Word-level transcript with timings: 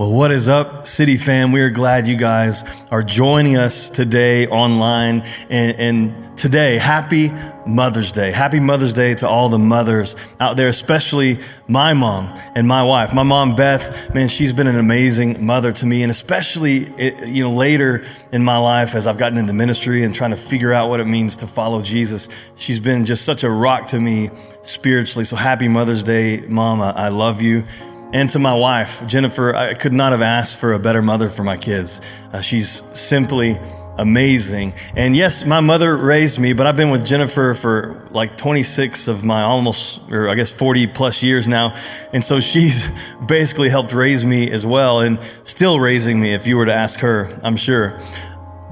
Well, 0.00 0.12
what 0.12 0.30
is 0.30 0.48
up, 0.48 0.86
City 0.86 1.18
fam? 1.18 1.52
We 1.52 1.60
are 1.60 1.68
glad 1.68 2.08
you 2.08 2.16
guys 2.16 2.64
are 2.90 3.02
joining 3.02 3.58
us 3.58 3.90
today 3.90 4.46
online. 4.46 5.24
And, 5.50 5.78
and, 5.78 6.38
today, 6.38 6.78
happy 6.78 7.30
Mother's 7.66 8.12
Day. 8.12 8.30
Happy 8.32 8.60
Mother's 8.60 8.94
Day 8.94 9.12
to 9.16 9.28
all 9.28 9.50
the 9.50 9.58
mothers 9.58 10.16
out 10.40 10.56
there, 10.56 10.68
especially 10.68 11.38
my 11.68 11.92
mom 11.92 12.34
and 12.54 12.66
my 12.66 12.82
wife. 12.82 13.12
My 13.12 13.24
mom, 13.24 13.54
Beth, 13.54 14.14
man, 14.14 14.28
she's 14.28 14.54
been 14.54 14.66
an 14.66 14.78
amazing 14.78 15.44
mother 15.44 15.70
to 15.70 15.84
me. 15.84 16.02
And 16.02 16.10
especially, 16.10 16.86
you 17.26 17.44
know, 17.44 17.52
later 17.52 18.02
in 18.32 18.42
my 18.42 18.56
life, 18.56 18.94
as 18.94 19.06
I've 19.06 19.18
gotten 19.18 19.36
into 19.36 19.52
ministry 19.52 20.02
and 20.02 20.14
trying 20.14 20.30
to 20.30 20.36
figure 20.38 20.72
out 20.72 20.88
what 20.88 21.00
it 21.00 21.06
means 21.06 21.36
to 21.38 21.46
follow 21.46 21.82
Jesus, 21.82 22.30
she's 22.56 22.80
been 22.80 23.04
just 23.04 23.26
such 23.26 23.44
a 23.44 23.50
rock 23.50 23.88
to 23.88 24.00
me 24.00 24.30
spiritually. 24.62 25.26
So 25.26 25.36
happy 25.36 25.68
Mother's 25.68 26.04
Day, 26.04 26.40
mom. 26.48 26.80
I, 26.80 26.92
I 26.92 27.08
love 27.08 27.42
you. 27.42 27.64
And 28.12 28.28
to 28.30 28.40
my 28.40 28.54
wife, 28.54 29.06
Jennifer, 29.06 29.54
I 29.54 29.74
could 29.74 29.92
not 29.92 30.10
have 30.10 30.22
asked 30.22 30.58
for 30.58 30.72
a 30.72 30.78
better 30.80 31.00
mother 31.00 31.28
for 31.28 31.44
my 31.44 31.56
kids. 31.56 32.00
Uh, 32.32 32.40
she's 32.40 32.82
simply 32.98 33.56
amazing. 33.98 34.72
And 34.96 35.14
yes, 35.14 35.44
my 35.44 35.60
mother 35.60 35.96
raised 35.96 36.40
me, 36.40 36.52
but 36.52 36.66
I've 36.66 36.74
been 36.74 36.90
with 36.90 37.06
Jennifer 37.06 37.54
for 37.54 38.08
like 38.10 38.36
26 38.36 39.06
of 39.06 39.24
my 39.24 39.42
almost, 39.42 40.10
or 40.10 40.28
I 40.28 40.34
guess 40.34 40.50
40 40.50 40.88
plus 40.88 41.22
years 41.22 41.46
now. 41.46 41.76
And 42.12 42.24
so 42.24 42.40
she's 42.40 42.90
basically 43.26 43.68
helped 43.68 43.92
raise 43.92 44.24
me 44.24 44.50
as 44.50 44.66
well 44.66 45.00
and 45.00 45.20
still 45.44 45.78
raising 45.78 46.20
me 46.20 46.34
if 46.34 46.46
you 46.48 46.56
were 46.56 46.66
to 46.66 46.74
ask 46.74 47.00
her, 47.00 47.30
I'm 47.44 47.56
sure. 47.56 48.00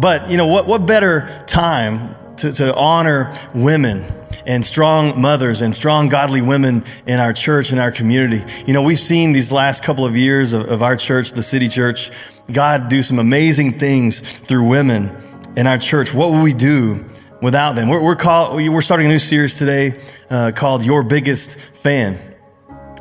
But 0.01 0.31
you 0.31 0.37
know, 0.37 0.47
what, 0.47 0.67
what 0.67 0.87
better 0.87 1.45
time 1.47 2.17
to, 2.37 2.51
to 2.53 2.75
honor 2.75 3.33
women 3.55 4.05
and 4.48 4.65
strong 4.65 5.20
mothers 5.20 5.61
and 5.61 5.77
strong 5.77 6.09
godly 6.09 6.41
women 6.41 6.83
in 7.06 7.20
our 7.20 7.34
church 7.34 7.70
and 7.70 7.79
our 7.79 7.93
community. 7.93 8.43
You 8.66 8.73
know, 8.73 8.83
we've 8.83 8.98
seen 8.98 9.33
these 9.33 9.52
last 9.52 9.84
couple 9.84 10.06
of 10.06 10.16
years 10.16 10.55
of, 10.55 10.69
of 10.70 10.83
our 10.83 10.97
church, 10.97 11.33
the 11.33 11.43
city 11.43 11.69
church, 11.69 12.11
God 12.51 12.89
do 12.89 13.03
some 13.03 13.19
amazing 13.19 13.73
things 13.73 14.41
through 14.41 14.67
women 14.67 15.14
in 15.56 15.67
our 15.67 15.77
church. 15.77 16.14
What 16.14 16.31
would 16.31 16.42
we 16.42 16.55
do 16.55 17.05
without 17.42 17.77
them? 17.77 17.89
We're, 17.91 18.03
we're, 18.03 18.17
call, 18.17 18.56
we're 18.56 18.81
starting 18.81 19.06
a 19.06 19.11
new 19.11 19.19
series 19.19 19.58
today 19.58 20.00
uh, 20.31 20.53
called 20.56 20.83
Your 20.83 21.03
Biggest 21.03 21.61
Fan. 21.61 22.19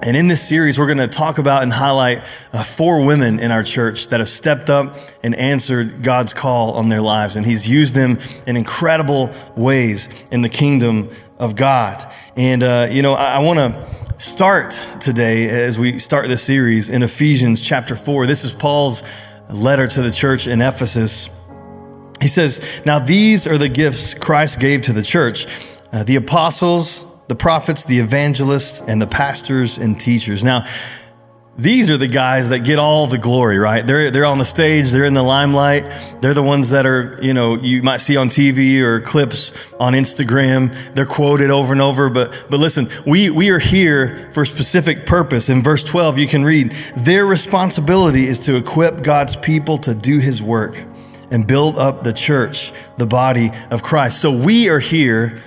And 0.04 0.16
in 0.16 0.28
this 0.28 0.48
series, 0.48 0.78
we're 0.78 0.86
going 0.86 1.00
to 1.00 1.08
talk 1.08 1.40
about 1.40 1.64
and 1.64 1.74
highlight 1.74 2.24
uh, 2.54 2.64
four 2.64 3.04
women 3.04 3.40
in 3.40 3.52
our 3.52 3.64
church 3.64 4.10
that 4.10 4.20
have 4.20 4.30
stepped 4.30 4.70
up 4.70 4.96
and 5.24 5.34
answered 5.34 6.04
God's 6.04 6.34
call 6.34 6.74
on 6.74 6.90
their 6.90 7.02
lives. 7.02 7.36
And 7.36 7.46
He's 7.46 7.68
used 7.68 7.96
them 7.96 8.20
in 8.46 8.58
incredible 8.58 9.32
ways 9.56 10.28
in 10.32 10.42
the 10.42 10.50
kingdom 10.50 11.10
of 11.40 11.56
God. 11.56 12.14
And, 12.36 12.64
uh, 12.64 12.88
you 12.90 13.02
know, 13.02 13.14
I, 13.14 13.36
I 13.36 13.40
want 13.40 13.60
to 13.60 13.86
start 14.18 14.72
today 15.00 15.48
as 15.50 15.78
we 15.78 16.00
start 16.00 16.28
this 16.28 16.44
series 16.44 16.90
in 16.90 17.04
Ephesians 17.04 17.62
chapter 17.62 17.96
4. 17.96 18.26
This 18.26 18.44
is 18.44 18.54
Paul's 18.54 19.04
letter 19.54 19.88
to 19.88 20.02
the 20.02 20.12
church 20.12 20.48
in 20.48 20.62
Ephesus. 20.62 21.30
He 22.22 22.28
says, 22.28 22.82
Now 22.86 23.00
these 23.00 23.48
are 23.48 23.58
the 23.58 23.70
gifts 23.70 24.14
Christ 24.14 24.60
gave 24.60 24.82
to 24.84 24.94
the 24.94 25.04
church 25.04 25.46
uh, 25.94 26.04
the 26.04 26.16
apostles, 26.16 27.06
the 27.28 27.36
prophets, 27.36 27.86
the 27.86 28.00
evangelists, 28.00 28.82
and 28.82 29.02
the 29.02 29.08
pastors 29.08 29.78
and 29.78 30.00
teachers. 30.00 30.44
Now, 30.44 30.66
these 31.58 31.90
are 31.90 31.98
the 31.98 32.08
guys 32.08 32.50
that 32.50 32.60
get 32.60 32.78
all 32.78 33.08
the 33.08 33.18
glory, 33.18 33.58
right? 33.58 33.86
They're, 33.86 34.12
they're 34.12 34.26
on 34.26 34.38
the 34.38 34.46
stage, 34.46 34.92
they're 34.92 35.06
in 35.06 35.16
the 35.16 35.24
limelight. 35.24 35.86
They're 36.22 36.36
the 36.36 36.44
ones 36.44 36.70
that 36.70 36.86
are, 36.86 37.18
you 37.20 37.34
know, 37.34 37.56
you 37.56 37.82
might 37.82 37.98
see 37.98 38.16
on 38.16 38.30
TV 38.30 38.82
or 38.82 39.02
clips 39.02 39.74
on 39.80 39.94
Instagram. 39.94 40.94
They're 40.94 41.08
quoted 41.08 41.50
over 41.50 41.74
and 41.74 41.82
over. 41.82 42.10
But, 42.10 42.46
but 42.52 42.60
listen, 42.60 42.88
we, 43.08 43.32
we 43.32 43.50
are 43.50 43.58
here 43.58 44.30
for 44.34 44.44
a 44.44 44.46
specific 44.46 45.08
purpose. 45.08 45.50
In 45.50 45.64
verse 45.64 45.84
12, 45.84 46.20
you 46.20 46.28
can 46.28 46.44
read, 46.44 46.74
their 46.96 47.26
responsibility 47.26 48.26
is 48.26 48.46
to 48.46 48.56
equip 48.56 49.02
God's 49.02 49.36
people 49.36 49.80
to 49.80 49.96
do 49.96 50.20
his 50.20 50.44
work 50.44 50.84
and 51.32 51.48
build 51.48 51.80
up 51.80 52.04
the 52.04 52.14
church, 52.14 52.72
the 52.98 53.08
body 53.08 53.50
of 53.72 53.82
Christ. 53.82 54.22
So 54.22 54.32
we 54.32 54.70
are 54.70 54.80
here 54.80 55.42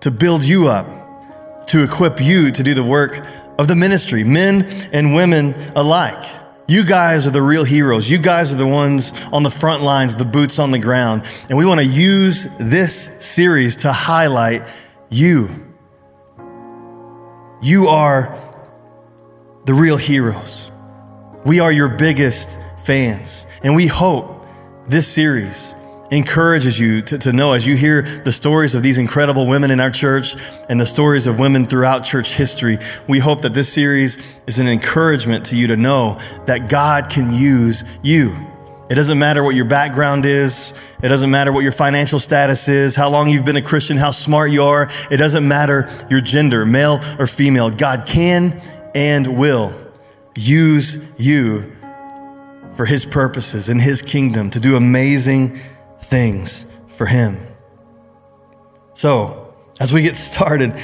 to 0.00 0.12
build 0.12 0.44
you 0.44 0.68
up, 0.68 1.66
to 1.66 1.82
equip 1.82 2.20
you 2.20 2.52
to 2.52 2.62
do 2.62 2.72
the 2.72 2.84
work 2.84 3.20
of 3.60 3.68
the 3.68 3.76
ministry, 3.76 4.24
men 4.24 4.66
and 4.90 5.14
women 5.14 5.54
alike. 5.76 6.24
You 6.66 6.82
guys 6.82 7.26
are 7.26 7.30
the 7.30 7.42
real 7.42 7.62
heroes. 7.62 8.10
You 8.10 8.16
guys 8.16 8.54
are 8.54 8.56
the 8.56 8.66
ones 8.66 9.12
on 9.34 9.42
the 9.42 9.50
front 9.50 9.82
lines, 9.82 10.16
the 10.16 10.24
boots 10.24 10.58
on 10.58 10.70
the 10.70 10.78
ground. 10.78 11.24
And 11.50 11.58
we 11.58 11.66
want 11.66 11.78
to 11.80 11.86
use 11.86 12.44
this 12.58 13.22
series 13.22 13.76
to 13.78 13.92
highlight 13.92 14.66
you. 15.10 15.50
You 17.60 17.88
are 17.88 18.40
the 19.66 19.74
real 19.74 19.98
heroes. 19.98 20.70
We 21.44 21.60
are 21.60 21.70
your 21.70 21.88
biggest 21.88 22.58
fans. 22.78 23.44
And 23.62 23.76
we 23.76 23.88
hope 23.88 24.46
this 24.86 25.06
series 25.06 25.74
encourages 26.10 26.78
you 26.78 27.02
to, 27.02 27.18
to 27.18 27.32
know 27.32 27.52
as 27.52 27.66
you 27.66 27.76
hear 27.76 28.02
the 28.02 28.32
stories 28.32 28.74
of 28.74 28.82
these 28.82 28.98
incredible 28.98 29.46
women 29.46 29.70
in 29.70 29.80
our 29.80 29.90
church 29.90 30.34
and 30.68 30.80
the 30.80 30.86
stories 30.86 31.26
of 31.26 31.38
women 31.38 31.64
throughout 31.64 32.04
church 32.04 32.34
history. 32.34 32.78
We 33.08 33.18
hope 33.18 33.42
that 33.42 33.54
this 33.54 33.72
series 33.72 34.40
is 34.46 34.58
an 34.58 34.68
encouragement 34.68 35.46
to 35.46 35.56
you 35.56 35.68
to 35.68 35.76
know 35.76 36.18
that 36.46 36.68
God 36.68 37.10
can 37.10 37.32
use 37.32 37.84
you. 38.02 38.36
It 38.90 38.96
doesn't 38.96 39.20
matter 39.20 39.44
what 39.44 39.54
your 39.54 39.66
background 39.66 40.26
is. 40.26 40.74
It 41.00 41.08
doesn't 41.08 41.30
matter 41.30 41.52
what 41.52 41.62
your 41.62 41.70
financial 41.70 42.18
status 42.18 42.66
is, 42.68 42.96
how 42.96 43.08
long 43.08 43.28
you've 43.28 43.44
been 43.44 43.54
a 43.54 43.62
Christian, 43.62 43.96
how 43.96 44.10
smart 44.10 44.50
you 44.50 44.64
are. 44.64 44.90
It 45.12 45.18
doesn't 45.18 45.46
matter 45.46 45.88
your 46.10 46.20
gender, 46.20 46.66
male 46.66 46.98
or 47.16 47.28
female. 47.28 47.70
God 47.70 48.04
can 48.04 48.60
and 48.92 49.38
will 49.38 49.72
use 50.36 51.08
you 51.18 51.76
for 52.74 52.84
his 52.84 53.06
purposes 53.06 53.68
in 53.68 53.78
his 53.78 54.02
kingdom 54.02 54.50
to 54.50 54.58
do 54.58 54.74
amazing 54.74 55.60
things 56.10 56.66
for 56.88 57.06
Him. 57.06 57.38
So, 58.94 59.54
as 59.80 59.92
we 59.92 60.02
get 60.02 60.16
started, 60.16 60.74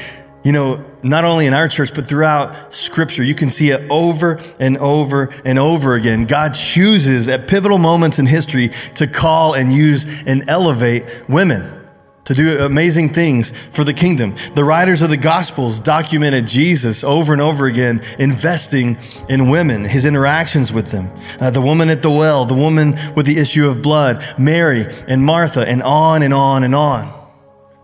you 0.45 0.53
know, 0.53 0.85
not 1.03 1.25
only 1.25 1.47
in 1.47 1.55
our 1.55 1.67
church, 1.69 1.93
but 1.93 2.07
throughout 2.07 2.73
Scripture, 2.73 3.25
you 3.25 3.35
can 3.35 3.51
see 3.51 3.71
it 3.71 3.91
over 3.91 4.41
and 4.61 4.79
over 4.79 5.29
and 5.45 5.59
over 5.59 5.97
again. 5.97 6.23
God 6.23 6.55
chooses 6.55 7.29
at 7.29 7.49
pivotal 7.49 7.79
moments 7.79 8.19
in 8.19 8.27
history 8.27 8.71
to 8.95 9.07
call 9.07 9.55
and 9.55 9.73
use 9.73 10.23
and 10.25 10.49
elevate 10.49 11.25
women 11.29 11.86
to 12.27 12.35
do 12.35 12.59
amazing 12.59 13.09
things 13.09 13.51
for 13.51 13.85
the 13.85 13.95
kingdom. 13.95 14.35
The 14.55 14.65
writers 14.65 15.01
of 15.01 15.11
the 15.11 15.17
Gospels 15.17 15.81
documented 15.81 16.47
Jesus 16.47 17.03
over 17.03 17.33
and 17.33 17.41
over 17.41 17.67
again, 17.67 18.03
investing 18.19 18.99
in 19.29 19.49
women, 19.49 19.85
his 19.85 20.05
interactions 20.05 20.73
with 20.73 20.91
them. 20.91 21.11
Uh, 21.41 21.51
the 21.51 21.63
woman 21.63 21.89
at 21.89 22.03
the 22.03 22.11
well, 22.11 22.45
the 22.45 22.55
woman 22.55 22.93
with 23.15 23.27
the 23.27 23.39
issue 23.39 23.67
of 23.67 23.81
blood, 23.81 24.25
Mary 24.39 24.87
and 25.09 25.25
Martha, 25.25 25.67
and 25.67 25.83
on 25.83 26.23
and 26.23 26.35
on 26.35 26.65
and 26.65 26.75
on. 26.75 27.13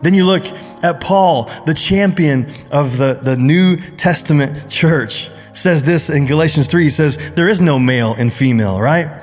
Then 0.01 0.13
you 0.13 0.25
look 0.25 0.43
at 0.83 0.99
Paul, 0.99 1.45
the 1.65 1.73
champion 1.73 2.43
of 2.71 2.97
the, 2.97 3.19
the 3.23 3.37
New 3.37 3.77
Testament 3.77 4.69
church, 4.69 5.29
says 5.53 5.83
this 5.83 6.09
in 6.09 6.25
Galatians 6.27 6.67
3. 6.67 6.83
He 6.83 6.89
says, 6.89 7.31
There 7.35 7.47
is 7.47 7.61
no 7.61 7.79
male 7.79 8.13
and 8.17 8.31
female, 8.31 8.81
right? 8.81 9.22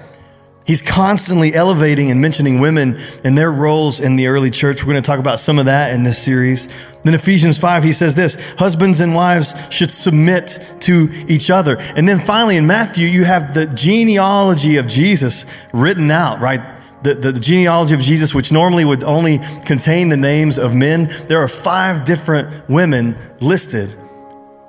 He's 0.67 0.83
constantly 0.83 1.55
elevating 1.55 2.11
and 2.11 2.21
mentioning 2.21 2.61
women 2.61 2.99
and 3.25 3.37
their 3.37 3.51
roles 3.51 3.99
in 3.99 4.17
the 4.17 4.29
early 4.29 4.51
church. 4.51 4.85
We're 4.85 4.93
going 4.93 5.03
to 5.03 5.07
talk 5.07 5.19
about 5.19 5.41
some 5.41 5.59
of 5.59 5.65
that 5.65 5.95
in 5.95 6.05
this 6.05 6.23
series. 6.23 6.69
Then 7.03 7.15
Ephesians 7.15 7.59
5, 7.59 7.83
he 7.83 7.93
says 7.93 8.15
this 8.15 8.55
husbands 8.59 9.01
and 9.01 9.15
wives 9.15 9.55
should 9.71 9.91
submit 9.91 10.59
to 10.81 11.09
each 11.29 11.51
other. 11.51 11.77
And 11.79 12.09
then 12.09 12.19
finally 12.19 12.57
in 12.57 12.67
Matthew, 12.67 13.07
you 13.09 13.25
have 13.25 13.55
the 13.55 13.67
genealogy 13.67 14.77
of 14.77 14.87
Jesus 14.87 15.47
written 15.73 16.11
out, 16.11 16.41
right? 16.41 16.61
The, 17.03 17.15
the, 17.15 17.33
the, 17.33 17.41
genealogy 17.41 17.95
of 17.95 18.01
Jesus, 18.01 18.35
which 18.35 18.53
normally 18.53 18.85
would 18.85 19.03
only 19.03 19.41
contain 19.65 20.11
the 20.11 20.19
names 20.19 20.59
of 20.59 20.75
men, 20.75 21.11
there 21.29 21.39
are 21.39 21.49
five 21.49 22.05
different 22.05 22.69
women 22.69 23.17
listed 23.41 23.95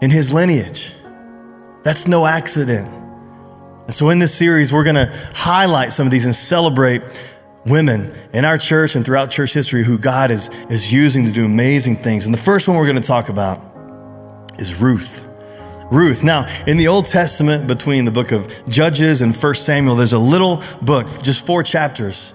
in 0.01 0.09
his 0.09 0.33
lineage. 0.33 0.93
That's 1.83 2.07
no 2.07 2.25
accident. 2.25 3.00
And 3.85 3.93
so 3.93 4.09
in 4.09 4.19
this 4.19 4.33
series, 4.33 4.71
we're 4.71 4.83
going 4.83 4.95
to 4.95 5.11
highlight 5.33 5.91
some 5.91 6.07
of 6.07 6.11
these 6.11 6.25
and 6.25 6.35
celebrate 6.35 7.01
women 7.65 8.11
in 8.33 8.45
our 8.45 8.57
church 8.57 8.95
and 8.95 9.05
throughout 9.05 9.29
church 9.31 9.53
history 9.53 9.83
who 9.83 9.97
God 9.97 10.31
is, 10.31 10.49
is 10.69 10.91
using 10.91 11.25
to 11.25 11.31
do 11.31 11.45
amazing 11.45 11.97
things. 11.97 12.25
And 12.25 12.33
the 12.33 12.39
first 12.39 12.67
one 12.67 12.77
we're 12.77 12.85
going 12.85 13.01
to 13.01 13.07
talk 13.07 13.29
about 13.29 13.59
is 14.59 14.75
Ruth. 14.75 15.27
Ruth. 15.91 16.23
Now, 16.23 16.47
in 16.67 16.77
the 16.77 16.87
Old 16.87 17.05
Testament, 17.05 17.67
between 17.67 18.05
the 18.05 18.11
book 18.11 18.31
of 18.31 18.49
Judges 18.69 19.21
and 19.21 19.35
First 19.35 19.65
Samuel, 19.65 19.95
there's 19.95 20.13
a 20.13 20.19
little 20.19 20.63
book, 20.81 21.07
just 21.21 21.45
four 21.45 21.63
chapters, 21.63 22.33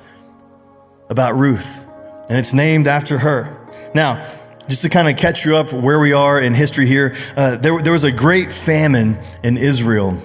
about 1.09 1.37
Ruth, 1.37 1.83
and 2.29 2.39
it's 2.39 2.53
named 2.53 2.87
after 2.87 3.17
her. 3.19 3.67
Now, 3.95 4.27
just 4.69 4.83
to 4.83 4.89
kind 4.89 5.09
of 5.09 5.17
catch 5.17 5.47
you 5.47 5.57
up 5.57 5.73
where 5.73 6.01
we 6.01 6.13
are 6.13 6.41
in 6.41 6.53
history 6.53 6.87
here, 6.87 7.15
uh, 7.37 7.57
there, 7.57 7.81
there 7.81 7.93
was 7.93 8.05
a 8.05 8.13
great 8.13 8.53
famine 8.53 9.19
in 9.43 9.57
Israel 9.57 10.21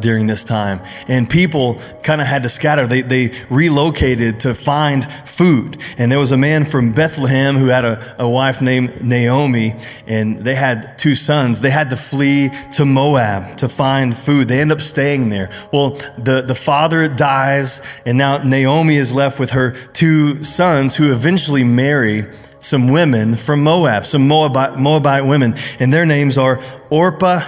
during 0.00 0.26
this 0.26 0.44
time. 0.44 0.80
And 1.08 1.28
people 1.28 1.80
kind 2.02 2.20
of 2.20 2.26
had 2.26 2.42
to 2.42 2.48
scatter. 2.48 2.86
They, 2.86 3.02
they 3.02 3.32
relocated 3.50 4.40
to 4.40 4.54
find 4.54 5.10
food. 5.26 5.78
And 5.98 6.10
there 6.10 6.18
was 6.18 6.32
a 6.32 6.36
man 6.36 6.64
from 6.64 6.92
Bethlehem 6.92 7.56
who 7.56 7.66
had 7.66 7.84
a, 7.84 8.16
a 8.18 8.28
wife 8.28 8.62
named 8.62 9.04
Naomi, 9.04 9.74
and 10.06 10.38
they 10.38 10.54
had 10.54 10.98
two 10.98 11.14
sons. 11.14 11.60
They 11.60 11.70
had 11.70 11.90
to 11.90 11.96
flee 11.96 12.50
to 12.72 12.84
Moab 12.84 13.58
to 13.58 13.68
find 13.68 14.16
food. 14.16 14.48
They 14.48 14.60
end 14.60 14.72
up 14.72 14.80
staying 14.80 15.28
there. 15.28 15.50
Well, 15.72 15.90
the, 16.18 16.42
the 16.46 16.54
father 16.54 17.08
dies, 17.08 17.82
and 18.04 18.18
now 18.18 18.42
Naomi 18.42 18.96
is 18.96 19.14
left 19.14 19.40
with 19.40 19.50
her 19.50 19.72
two 19.92 20.42
sons 20.44 20.96
who 20.96 21.12
eventually 21.12 21.64
marry 21.64 22.26
some 22.58 22.88
women 22.88 23.36
from 23.36 23.62
Moab, 23.62 24.04
some 24.04 24.26
Moabite, 24.26 24.78
Moabite 24.78 25.24
women, 25.24 25.54
and 25.78 25.92
their 25.92 26.06
names 26.06 26.38
are 26.38 26.60
Orpah 26.90 27.40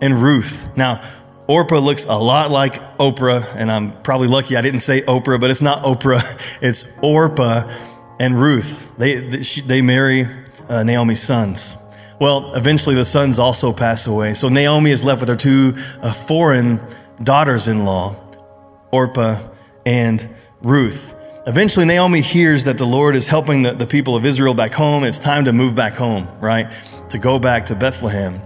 and 0.00 0.22
Ruth. 0.22 0.68
Now, 0.76 1.02
Orpah 1.52 1.80
looks 1.80 2.06
a 2.06 2.14
lot 2.14 2.50
like 2.50 2.96
Oprah, 2.96 3.44
and 3.54 3.70
I'm 3.70 3.92
probably 4.00 4.26
lucky 4.26 4.56
I 4.56 4.62
didn't 4.62 4.80
say 4.80 5.02
Oprah, 5.02 5.38
but 5.38 5.50
it's 5.50 5.60
not 5.60 5.82
Oprah. 5.82 6.22
It's 6.62 6.90
Orpah 7.02 7.70
and 8.18 8.40
Ruth. 8.40 8.90
They, 8.96 9.16
they 9.20 9.82
marry 9.82 10.26
uh, 10.70 10.82
Naomi's 10.82 11.20
sons. 11.20 11.76
Well, 12.18 12.54
eventually 12.54 12.94
the 12.94 13.04
sons 13.04 13.38
also 13.38 13.70
pass 13.70 14.06
away. 14.06 14.32
So 14.32 14.48
Naomi 14.48 14.92
is 14.92 15.04
left 15.04 15.20
with 15.20 15.28
her 15.28 15.36
two 15.36 15.74
uh, 16.00 16.14
foreign 16.14 16.80
daughters 17.22 17.68
in 17.68 17.84
law, 17.84 18.16
Orpah 18.90 19.38
and 19.84 20.26
Ruth. 20.62 21.14
Eventually, 21.46 21.84
Naomi 21.84 22.22
hears 22.22 22.64
that 22.64 22.78
the 22.78 22.86
Lord 22.86 23.14
is 23.14 23.28
helping 23.28 23.62
the, 23.62 23.72
the 23.72 23.86
people 23.86 24.16
of 24.16 24.24
Israel 24.24 24.54
back 24.54 24.72
home. 24.72 25.04
It's 25.04 25.18
time 25.18 25.44
to 25.44 25.52
move 25.52 25.74
back 25.74 25.92
home, 25.92 26.26
right? 26.40 26.72
To 27.10 27.18
go 27.18 27.38
back 27.38 27.66
to 27.66 27.74
Bethlehem. 27.74 28.40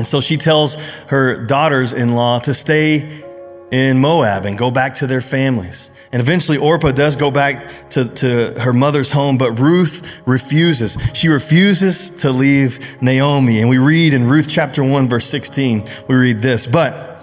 And 0.00 0.06
so 0.06 0.22
she 0.22 0.38
tells 0.38 0.76
her 1.08 1.44
daughters 1.44 1.92
in 1.92 2.14
law 2.14 2.38
to 2.38 2.54
stay 2.54 3.22
in 3.70 3.98
Moab 3.98 4.46
and 4.46 4.56
go 4.56 4.70
back 4.70 4.94
to 4.94 5.06
their 5.06 5.20
families. 5.20 5.90
And 6.10 6.22
eventually, 6.22 6.56
Orpah 6.56 6.92
does 6.92 7.16
go 7.16 7.30
back 7.30 7.90
to, 7.90 8.08
to 8.08 8.58
her 8.58 8.72
mother's 8.72 9.12
home, 9.12 9.36
but 9.36 9.58
Ruth 9.58 10.22
refuses. 10.24 10.96
She 11.12 11.28
refuses 11.28 12.08
to 12.22 12.32
leave 12.32 13.02
Naomi. 13.02 13.60
And 13.60 13.68
we 13.68 13.76
read 13.76 14.14
in 14.14 14.26
Ruth 14.26 14.48
chapter 14.48 14.82
1, 14.82 15.06
verse 15.10 15.26
16, 15.26 15.84
we 16.08 16.14
read 16.14 16.40
this 16.40 16.66
But 16.66 17.22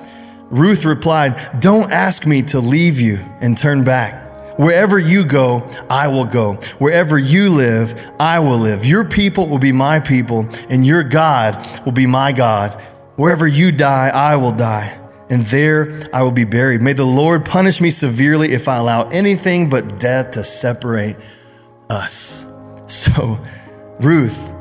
Ruth 0.52 0.86
replied, 0.86 1.60
Don't 1.60 1.92
ask 1.92 2.28
me 2.28 2.44
to 2.44 2.60
leave 2.60 3.02
you 3.02 3.18
and 3.42 3.58
turn 3.58 3.84
back. 3.84 4.27
Wherever 4.58 4.98
you 4.98 5.24
go, 5.26 5.70
I 5.90 6.08
will 6.08 6.26
go. 6.26 6.56
Wherever 6.80 7.18
you 7.18 7.52
live, 7.52 8.14
I 8.20 8.40
will 8.40 8.58
live. 8.58 8.86
Your 8.86 9.06
people 9.06 9.48
will 9.48 9.60
be 9.60 9.72
my 9.72 10.00
people, 10.00 10.48
and 10.70 10.86
your 10.86 11.04
God 11.04 11.66
will 11.86 11.92
be 11.92 12.08
my 12.08 12.32
God. 12.32 12.82
Wherever 13.16 13.48
you 13.48 13.72
die, 13.72 14.10
I 14.10 14.36
will 14.36 14.52
die, 14.52 15.00
and 15.30 15.44
there 15.44 16.00
I 16.12 16.24
will 16.24 16.32
be 16.32 16.44
buried. 16.44 16.82
May 16.82 16.94
the 16.94 17.06
Lord 17.06 17.46
punish 17.46 17.82
me 17.82 17.92
severely 17.92 18.50
if 18.52 18.68
I 18.68 18.78
allow 18.78 19.08
anything 19.10 19.70
but 19.70 20.00
death 20.00 20.32
to 20.32 20.44
separate 20.44 21.18
us. 21.90 22.44
So, 22.88 23.38
Ruth, 24.00 24.54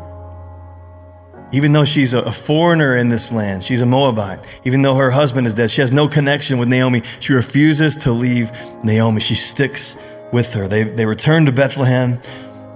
even 1.57 1.73
though 1.73 1.87
she's 1.87 2.13
a 2.13 2.31
foreigner 2.31 2.95
in 2.97 3.09
this 3.09 3.33
land, 3.33 3.65
she's 3.65 3.81
a 3.81 3.87
Moabite, 3.87 4.47
even 4.65 4.83
though 4.83 4.97
her 4.97 5.11
husband 5.11 5.47
is 5.47 5.55
dead, 5.55 5.71
she 5.71 5.81
has 5.81 5.91
no 5.91 6.07
connection 6.07 6.59
with 6.59 6.69
Naomi. 6.69 7.01
She 7.19 7.33
refuses 7.33 7.97
to 8.05 8.13
leave 8.13 8.51
Naomi. 8.85 9.23
She 9.23 9.35
sticks 9.35 9.97
with 10.33 10.53
her. 10.53 10.69
They, 10.69 10.83
they 10.83 11.07
return 11.07 11.47
to 11.47 11.53
Bethlehem. 11.53 12.21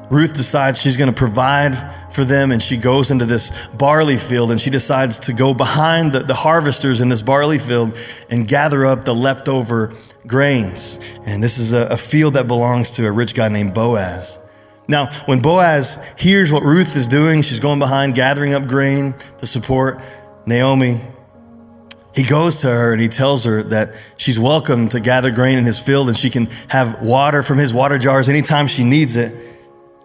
Ruth 0.08 0.32
decides 0.32 0.80
she's 0.80 0.96
going 0.96 1.12
to 1.12 1.14
provide 1.14 1.76
for 2.10 2.24
them 2.24 2.52
and 2.52 2.62
she 2.62 2.78
goes 2.78 3.10
into 3.10 3.26
this 3.26 3.52
barley 3.74 4.16
field 4.16 4.50
and 4.50 4.58
she 4.58 4.70
decides 4.70 5.18
to 5.20 5.34
go 5.34 5.52
behind 5.52 6.12
the, 6.12 6.20
the 6.20 6.34
harvesters 6.34 7.02
in 7.02 7.10
this 7.10 7.20
barley 7.20 7.58
field 7.58 7.94
and 8.30 8.48
gather 8.48 8.86
up 8.86 9.04
the 9.04 9.14
leftover 9.14 9.92
grains. 10.26 10.98
And 11.26 11.42
this 11.42 11.58
is 11.58 11.74
a, 11.74 11.86
a 11.88 11.96
field 11.98 12.32
that 12.34 12.48
belongs 12.48 12.92
to 12.92 13.06
a 13.06 13.12
rich 13.12 13.34
guy 13.34 13.48
named 13.48 13.74
Boaz. 13.74 14.38
Now, 14.90 15.08
when 15.26 15.40
Boaz 15.40 16.04
hears 16.18 16.50
what 16.50 16.64
Ruth 16.64 16.96
is 16.96 17.06
doing, 17.06 17.42
she's 17.42 17.60
going 17.60 17.78
behind 17.78 18.16
gathering 18.16 18.54
up 18.54 18.66
grain 18.66 19.14
to 19.38 19.46
support 19.46 20.00
Naomi. 20.46 21.00
He 22.12 22.24
goes 22.24 22.56
to 22.58 22.66
her 22.66 22.90
and 22.90 23.00
he 23.00 23.06
tells 23.06 23.44
her 23.44 23.62
that 23.62 23.96
she's 24.16 24.36
welcome 24.36 24.88
to 24.88 24.98
gather 24.98 25.30
grain 25.30 25.58
in 25.58 25.64
his 25.64 25.78
field 25.78 26.08
and 26.08 26.16
she 26.16 26.28
can 26.28 26.46
have 26.68 27.02
water 27.02 27.44
from 27.44 27.58
his 27.58 27.72
water 27.72 27.98
jars 27.98 28.28
anytime 28.28 28.66
she 28.66 28.82
needs 28.82 29.16
it. 29.16 29.32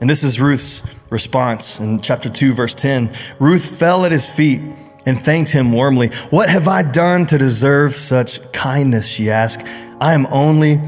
And 0.01 0.07
this 0.09 0.23
is 0.23 0.39
Ruth's 0.39 0.83
response 1.09 1.79
in 1.79 1.99
chapter 1.99 2.29
2, 2.29 2.53
verse 2.53 2.75
10. 2.75 3.11
Ruth 3.39 3.79
fell 3.79 4.05
at 4.05 4.11
his 4.11 4.29
feet 4.29 4.61
and 5.07 5.17
thanked 5.19 5.49
him 5.49 5.71
warmly. 5.71 6.09
What 6.29 6.47
have 6.47 6.67
I 6.67 6.83
done 6.83 7.25
to 7.27 7.39
deserve 7.39 7.95
such 7.95 8.51
kindness? 8.51 9.07
She 9.07 9.31
asked. 9.31 9.65
I 9.99 10.13
am 10.13 10.27
only 10.27 10.79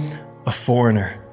a 0.45 0.51
foreigner 0.51 1.26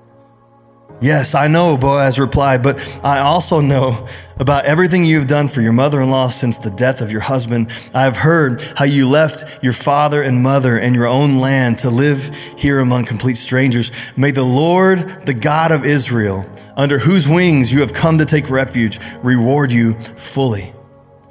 Yes, 1.05 1.35
I 1.35 1.49
know, 1.49 1.77
Boaz 1.77 2.19
replied, 2.19 2.63
but 2.63 2.79
I 3.05 3.19
also 3.19 3.61
know 3.61 4.09
about 4.41 4.65
everything 4.65 5.05
you've 5.05 5.27
done 5.27 5.49
for 5.49 5.61
your 5.61 5.75
mother 5.75 6.01
in 6.01 6.11
law 6.11 6.29
since 6.29 6.57
the 6.57 6.71
death 6.71 7.03
of 7.03 7.13
your 7.13 7.21
husband. 7.21 7.71
I 7.93 8.05
have 8.05 8.17
heard 8.17 8.63
how 8.75 8.87
you 8.87 9.07
left 9.07 9.63
your 9.63 9.75
father 9.75 10.23
and 10.23 10.43
mother 10.43 10.79
and 10.79 10.97
your 10.97 11.07
own 11.07 11.41
land 11.41 11.81
to 11.81 11.91
live 11.91 12.35
here 12.57 12.79
among 12.79 13.05
complete 13.05 13.35
strangers. 13.35 13.93
May 14.17 14.31
the 14.31 14.45
Lord, 14.45 15.27
the 15.27 15.35
God 15.35 15.73
of 15.73 15.85
Israel, 15.85 16.51
under 16.75 16.99
whose 16.99 17.29
wings 17.29 17.71
you 17.71 17.81
have 17.81 17.93
come 17.93 18.17
to 18.17 18.25
take 18.25 18.49
refuge, 18.49 18.99
reward 19.23 19.73
you 19.73 19.93
fully 20.17 20.73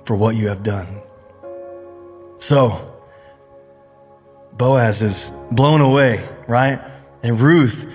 for 0.05 0.15
what 0.15 0.35
you 0.35 0.49
have 0.49 0.61
done. 0.61 1.01
So, 2.37 2.93
Boaz 4.51 5.01
is 5.01 5.31
blown 5.49 5.81
away, 5.81 6.23
right? 6.47 6.79
And 7.23 7.41
Ruth 7.41 7.91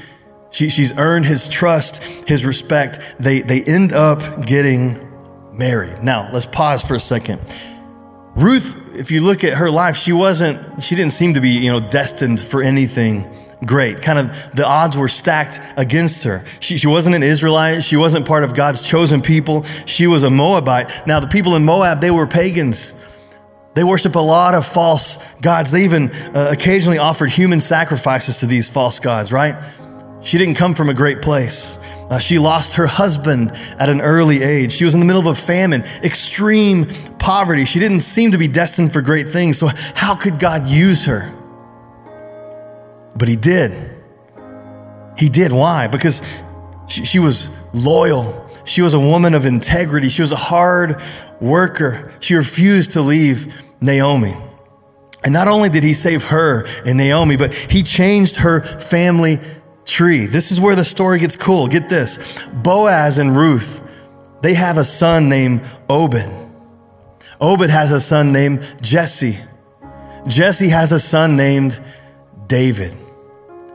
she, 0.59 0.71
she's 0.71 0.99
earned 0.99 1.25
his 1.25 1.49
trust, 1.49 2.03
his 2.29 2.45
respect. 2.45 2.99
They, 3.21 3.43
they 3.43 3.63
end 3.63 3.93
up 3.93 4.45
getting 4.45 4.99
married. 5.53 6.03
Now, 6.03 6.31
let's 6.33 6.47
pause 6.47 6.83
for 6.83 6.97
a 6.97 7.01
second. 7.01 7.41
Ruth, 8.35 8.99
if 8.99 9.13
you 9.13 9.21
look 9.21 9.45
at 9.45 9.59
her 9.59 9.71
life, 9.71 9.97
she 9.97 10.13
wasn't, 10.13 10.83
she 10.83 10.97
didn't 10.97 11.13
seem 11.13 11.35
to 11.35 11.41
be, 11.41 11.51
you 11.51 11.71
know, 11.71 11.79
destined 11.79 12.41
for 12.41 12.61
anything 12.61 13.33
great. 13.65 14.03
Kind 14.03 14.19
of 14.19 14.51
the 14.53 14.67
odds 14.67 14.97
were 14.97 15.07
stacked 15.07 15.61
against 15.77 16.25
her. 16.25 16.45
She, 16.59 16.77
she 16.77 16.89
wasn't 16.89 17.15
an 17.15 17.23
Israelite. 17.23 17.85
She 17.85 17.97
wasn't 17.97 18.27
part 18.27 18.43
of 18.43 18.53
God's 18.53 18.89
chosen 18.89 19.21
people. 19.21 19.63
She 19.87 20.09
was 20.09 20.25
a 20.25 20.31
Moabite. 20.31 21.07
Now, 21.07 21.21
the 21.21 21.29
people 21.29 21.55
in 21.55 21.65
Moab, 21.65 22.01
they 22.01 22.11
were 22.11 22.27
pagans. 22.27 22.95
They 23.75 23.85
worship 23.85 24.17
a 24.17 24.19
lot 24.19 24.55
of 24.55 24.67
false 24.67 25.19
gods. 25.41 25.71
They 25.71 25.85
even 25.85 26.11
uh, 26.11 26.51
occasionally 26.51 26.99
offered 26.99 27.31
human 27.31 27.61
sacrifices 27.61 28.41
to 28.41 28.47
these 28.47 28.69
false 28.69 28.99
gods, 28.99 29.33
right? 29.33 29.55
She 30.29 30.37
didn't 30.37 30.57
come 30.57 30.75
from 30.75 30.91
a 30.91 30.95
great 30.95 31.23
place. 31.23 31.79
Uh, 32.11 32.19
she 32.19 32.39
lost 32.39 32.75
her 32.75 32.87
husband 32.87 33.51
at 33.79 33.89
an 33.89 34.03
early 34.03 34.43
age. 34.43 34.73
She 34.73 34.85
was 34.85 34.93
in 34.93 35.01
the 35.01 35.07
middle 35.07 35.23
of 35.23 35.27
a 35.27 35.35
famine, 35.35 35.85
extreme 36.05 36.85
poverty. 37.19 37.65
She 37.65 37.81
didn't 37.81 38.03
seem 38.03 38.33
to 38.33 38.39
be 38.39 38.47
destined 38.47 38.93
for 38.93 39.01
great 39.01 39.31
things. 39.31 39.57
So, 39.57 39.71
how 39.95 40.15
could 40.15 40.39
God 40.39 40.67
use 40.67 41.07
her? 41.07 41.33
But 43.17 43.29
He 43.29 43.37
did. 43.37 43.97
He 45.17 45.31
did. 45.31 45.51
Why? 45.51 45.87
Because 45.87 46.23
she, 46.89 47.07
she 47.07 47.19
was 47.19 47.49
loyal. 47.73 48.47
She 48.67 48.83
was 48.83 48.93
a 48.93 49.01
woman 49.01 49.33
of 49.33 49.47
integrity. 49.47 50.11
She 50.11 50.21
was 50.21 50.33
a 50.33 50.37
hard 50.37 51.01
worker. 51.41 52.13
She 52.21 52.35
refused 52.35 52.93
to 52.93 53.01
leave 53.01 53.65
Naomi. 53.81 54.37
And 55.25 55.33
not 55.33 55.49
only 55.49 55.71
did 55.71 55.85
he 55.85 55.95
save 55.95 56.25
her 56.25 56.67
and 56.85 56.99
Naomi, 56.99 57.39
but 57.39 57.55
he 57.55 57.83
changed 57.83 58.37
her 58.37 58.61
family 58.79 59.41
tree. 59.89 60.27
This 60.27 60.53
is 60.53 60.61
where 60.61 60.77
the 60.77 60.85
story 60.85 61.19
gets 61.19 61.37
cool. 61.37 61.67
Get 61.67 61.89
this 61.89 62.43
Boaz 62.53 63.19
and 63.19 63.37
Ruth, 63.37 63.83
they 64.43 64.55
have 64.55 64.79
a 64.79 64.85
son 64.85 65.29
named 65.29 65.63
Obed. 65.89 66.31
Obed 67.41 67.71
has 67.71 67.93
a 67.93 68.01
son 68.01 68.33
named 68.33 68.67
Jesse. 68.83 69.39
Jesse 70.27 70.69
has 70.69 70.93
a 70.93 71.01
son 71.01 71.37
named 71.37 71.81
David. 72.47 72.95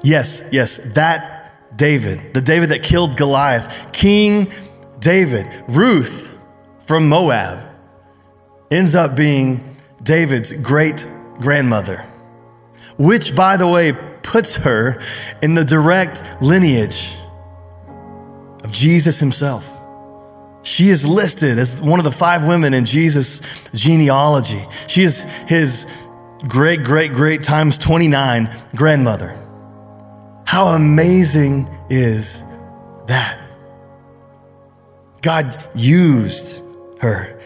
Yes, 0.03 0.43
yes, 0.51 0.77
that 0.93 1.77
David, 1.77 2.33
the 2.33 2.41
David 2.41 2.69
that 2.69 2.83
killed 2.83 3.17
Goliath, 3.17 3.91
King 3.93 4.51
David. 4.99 5.47
Ruth 5.67 6.33
from 6.79 7.07
Moab 7.07 7.65
ends 8.69 8.95
up 8.95 9.15
being 9.15 9.63
David's 10.03 10.53
great 10.53 11.07
grandmother, 11.39 12.05
which, 12.97 13.35
by 13.35 13.57
the 13.57 13.67
way, 13.67 13.93
puts 14.23 14.55
her 14.57 15.01
in 15.41 15.53
the 15.53 15.63
direct 15.63 16.23
lineage 16.41 17.15
of 18.63 18.71
Jesus 18.71 19.19
himself. 19.19 19.79
She 20.63 20.89
is 20.89 21.07
listed 21.07 21.59
as 21.59 21.81
one 21.81 21.99
of 21.99 22.05
the 22.05 22.11
five 22.11 22.47
women 22.47 22.73
in 22.73 22.85
Jesus' 22.85 23.41
genealogy. 23.73 24.63
She 24.87 25.03
is 25.03 25.23
his 25.47 25.87
great, 26.47 26.83
great, 26.83 27.13
great 27.13 27.43
times 27.43 27.77
29 27.77 28.49
grandmother. 28.75 29.37
How 30.45 30.67
amazing 30.67 31.69
is 31.89 32.43
that? 33.07 33.39
God 35.21 35.57
used 35.75 36.63
her. 36.99 37.39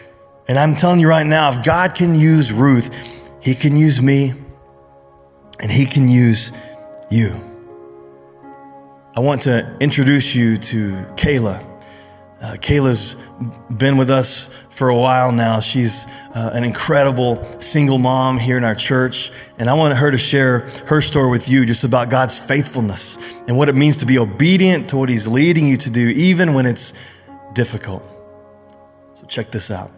And 0.48 0.58
I'm 0.58 0.76
telling 0.76 1.00
you 1.00 1.08
right 1.08 1.26
now, 1.26 1.50
if 1.50 1.62
God 1.62 1.94
can 1.94 2.14
use 2.14 2.52
Ruth, 2.52 2.90
he 3.42 3.54
can 3.54 3.76
use 3.76 4.00
me 4.00 4.34
and 5.60 5.70
He 5.70 5.86
can 5.86 6.08
use 6.08 6.52
you. 7.10 7.44
I 9.16 9.20
want 9.20 9.42
to 9.42 9.76
introduce 9.80 10.34
you 10.34 10.56
to 10.56 10.92
Kayla. 11.16 11.64
Uh, 12.40 12.54
Kayla's 12.60 13.16
been 13.76 13.96
with 13.96 14.10
us 14.10 14.48
for 14.70 14.90
a 14.90 14.96
while 14.96 15.32
now. 15.32 15.58
She's 15.58 16.06
uh, 16.36 16.50
an 16.52 16.62
incredible 16.62 17.42
single 17.60 17.98
mom 17.98 18.38
here 18.38 18.56
in 18.56 18.62
our 18.62 18.76
church. 18.76 19.32
And 19.58 19.68
I 19.68 19.74
want 19.74 19.96
her 19.96 20.12
to 20.12 20.18
share 20.18 20.60
her 20.86 21.00
story 21.00 21.30
with 21.30 21.48
you 21.48 21.66
just 21.66 21.82
about 21.82 22.10
God's 22.10 22.38
faithfulness 22.38 23.18
and 23.48 23.56
what 23.56 23.68
it 23.68 23.74
means 23.74 23.96
to 23.98 24.06
be 24.06 24.18
obedient 24.18 24.90
to 24.90 24.96
what 24.96 25.08
He's 25.08 25.26
leading 25.26 25.66
you 25.66 25.76
to 25.78 25.90
do, 25.90 26.10
even 26.10 26.54
when 26.54 26.64
it's 26.64 26.94
difficult. 27.54 28.04
So, 29.16 29.26
check 29.26 29.50
this 29.50 29.72
out. 29.72 29.90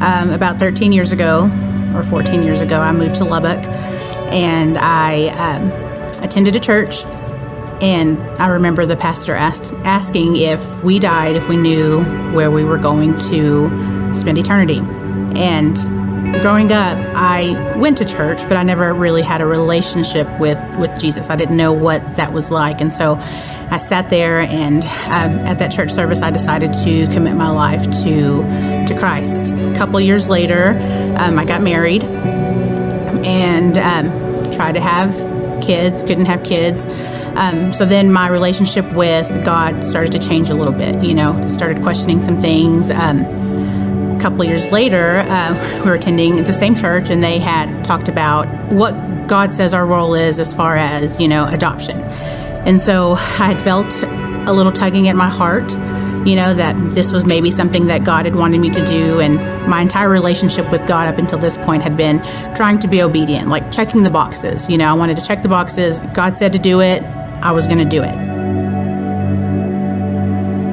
Um, 0.00 0.30
about 0.30 0.60
13 0.60 0.92
years 0.92 1.10
ago, 1.10 1.50
or 1.94 2.02
14 2.02 2.42
years 2.42 2.60
ago, 2.60 2.80
I 2.80 2.92
moved 2.92 3.16
to 3.16 3.24
Lubbock 3.24 3.64
and 4.32 4.76
I 4.78 5.28
um, 5.28 5.70
attended 6.22 6.56
a 6.56 6.60
church 6.60 7.04
and 7.80 8.18
I 8.40 8.48
remember 8.48 8.86
the 8.86 8.96
pastor 8.96 9.34
asked, 9.34 9.72
asking 9.84 10.36
if 10.36 10.82
we 10.82 10.98
died, 10.98 11.36
if 11.36 11.48
we 11.48 11.56
knew 11.56 12.02
where 12.32 12.50
we 12.50 12.64
were 12.64 12.78
going 12.78 13.16
to 13.30 13.68
spend 14.12 14.36
eternity. 14.36 14.80
And 15.36 15.76
growing 16.40 16.72
up, 16.72 16.98
I 17.14 17.76
went 17.76 17.98
to 17.98 18.04
church, 18.04 18.42
but 18.42 18.56
I 18.56 18.62
never 18.62 18.92
really 18.94 19.22
had 19.22 19.40
a 19.40 19.46
relationship 19.46 20.26
with, 20.38 20.58
with 20.78 20.98
Jesus. 21.00 21.30
I 21.30 21.36
didn't 21.36 21.56
know 21.56 21.72
what 21.72 22.16
that 22.16 22.32
was 22.32 22.50
like. 22.50 22.80
And 22.80 22.92
so 22.92 23.16
I 23.70 23.78
sat 23.78 24.08
there, 24.08 24.40
and 24.40 24.82
um, 24.84 25.46
at 25.46 25.58
that 25.58 25.72
church 25.72 25.90
service, 25.90 26.22
I 26.22 26.30
decided 26.30 26.72
to 26.72 27.06
commit 27.12 27.36
my 27.36 27.50
life 27.50 27.82
to, 28.02 28.86
to 28.86 28.96
Christ. 28.98 29.52
A 29.52 29.74
couple 29.76 30.00
years 30.00 30.28
later, 30.28 30.70
um, 31.18 31.38
I 31.38 31.44
got 31.44 31.60
married 31.62 32.02
and 33.24 33.76
um, 33.76 34.50
tried 34.52 34.72
to 34.72 34.80
have 34.80 35.12
kids, 35.62 36.02
couldn't 36.02 36.26
have 36.26 36.44
kids. 36.44 36.86
Um, 37.36 37.72
so 37.72 37.84
then 37.84 38.10
my 38.10 38.28
relationship 38.28 38.90
with 38.94 39.44
God 39.44 39.84
started 39.84 40.12
to 40.12 40.18
change 40.18 40.50
a 40.50 40.54
little 40.54 40.72
bit. 40.72 41.04
You 41.04 41.14
know, 41.14 41.46
started 41.48 41.82
questioning 41.82 42.22
some 42.22 42.40
things. 42.40 42.90
Um, 42.90 43.24
couple 44.18 44.44
years 44.44 44.70
later, 44.70 45.24
uh, 45.28 45.80
we 45.82 45.90
were 45.90 45.94
attending 45.94 46.44
the 46.44 46.52
same 46.52 46.74
church, 46.74 47.10
and 47.10 47.22
they 47.22 47.38
had 47.38 47.84
talked 47.84 48.08
about 48.08 48.46
what 48.72 48.92
God 49.26 49.52
says 49.52 49.74
our 49.74 49.86
role 49.86 50.14
is 50.14 50.38
as 50.38 50.54
far 50.54 50.76
as 50.76 51.20
you 51.20 51.28
know 51.28 51.46
adoption. 51.46 52.00
And 52.66 52.80
so 52.80 53.12
I 53.12 53.52
had 53.52 53.60
felt 53.60 53.90
a 54.48 54.52
little 54.52 54.72
tugging 54.72 55.08
at 55.08 55.16
my 55.16 55.28
heart, 55.28 55.70
you 56.26 56.34
know, 56.36 56.52
that 56.54 56.74
this 56.94 57.12
was 57.12 57.24
maybe 57.24 57.50
something 57.50 57.86
that 57.86 58.04
God 58.04 58.24
had 58.24 58.34
wanted 58.34 58.60
me 58.60 58.70
to 58.70 58.84
do. 58.84 59.20
And 59.20 59.36
my 59.68 59.80
entire 59.80 60.08
relationship 60.08 60.70
with 60.70 60.86
God 60.86 61.08
up 61.08 61.18
until 61.18 61.38
this 61.38 61.56
point 61.56 61.82
had 61.82 61.96
been 61.96 62.20
trying 62.54 62.78
to 62.80 62.88
be 62.88 63.02
obedient, 63.02 63.48
like 63.48 63.70
checking 63.70 64.02
the 64.02 64.10
boxes. 64.10 64.68
You 64.68 64.78
know, 64.78 64.88
I 64.88 64.94
wanted 64.94 65.16
to 65.18 65.24
check 65.24 65.42
the 65.42 65.48
boxes. 65.48 66.00
God 66.12 66.36
said 66.36 66.52
to 66.52 66.58
do 66.58 66.80
it. 66.80 67.02
I 67.40 67.52
was 67.52 67.66
going 67.66 67.78
to 67.78 67.84
do 67.84 68.02
it. 68.02 68.14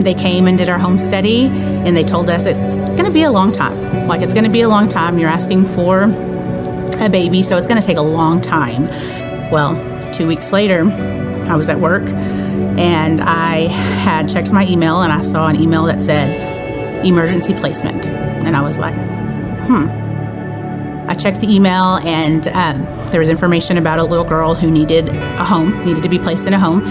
They 0.03 0.13
came 0.13 0.47
and 0.47 0.57
did 0.57 0.69
our 0.69 0.79
home 0.79 0.97
study, 0.97 1.47
and 1.47 1.95
they 1.95 2.03
told 2.03 2.29
us 2.29 2.45
it's 2.45 2.75
going 2.95 3.05
to 3.05 3.11
be 3.11 3.23
a 3.23 3.31
long 3.31 3.51
time. 3.51 4.07
Like, 4.07 4.21
it's 4.21 4.33
going 4.33 4.45
to 4.45 4.49
be 4.49 4.61
a 4.61 4.69
long 4.69 4.89
time. 4.89 5.19
You're 5.19 5.29
asking 5.29 5.65
for 5.65 6.03
a 6.03 7.09
baby, 7.09 7.43
so 7.43 7.57
it's 7.57 7.67
going 7.67 7.79
to 7.79 7.85
take 7.85 7.97
a 7.97 8.01
long 8.01 8.41
time. 8.41 8.87
Well, 9.51 9.75
two 10.13 10.27
weeks 10.27 10.51
later, 10.51 10.83
I 11.49 11.55
was 11.55 11.69
at 11.69 11.79
work 11.79 12.03
and 12.77 13.21
I 13.21 13.67
had 13.67 14.27
checked 14.27 14.51
my 14.51 14.65
email 14.65 15.01
and 15.01 15.13
I 15.13 15.21
saw 15.21 15.47
an 15.47 15.55
email 15.55 15.83
that 15.85 16.01
said 16.01 17.05
emergency 17.05 17.53
placement. 17.53 18.07
And 18.07 18.55
I 18.55 18.61
was 18.61 18.79
like, 18.79 18.95
hmm. 18.95 19.87
I 21.09 21.13
checked 21.15 21.39
the 21.39 21.53
email 21.53 21.97
and 22.03 22.47
um, 22.49 22.83
there 23.11 23.19
was 23.19 23.29
information 23.29 23.77
about 23.77 23.99
a 23.99 24.03
little 24.03 24.25
girl 24.25 24.55
who 24.55 24.71
needed 24.71 25.09
a 25.09 25.45
home, 25.45 25.85
needed 25.85 26.03
to 26.03 26.09
be 26.09 26.17
placed 26.17 26.47
in 26.47 26.53
a 26.53 26.59
home. 26.59 26.83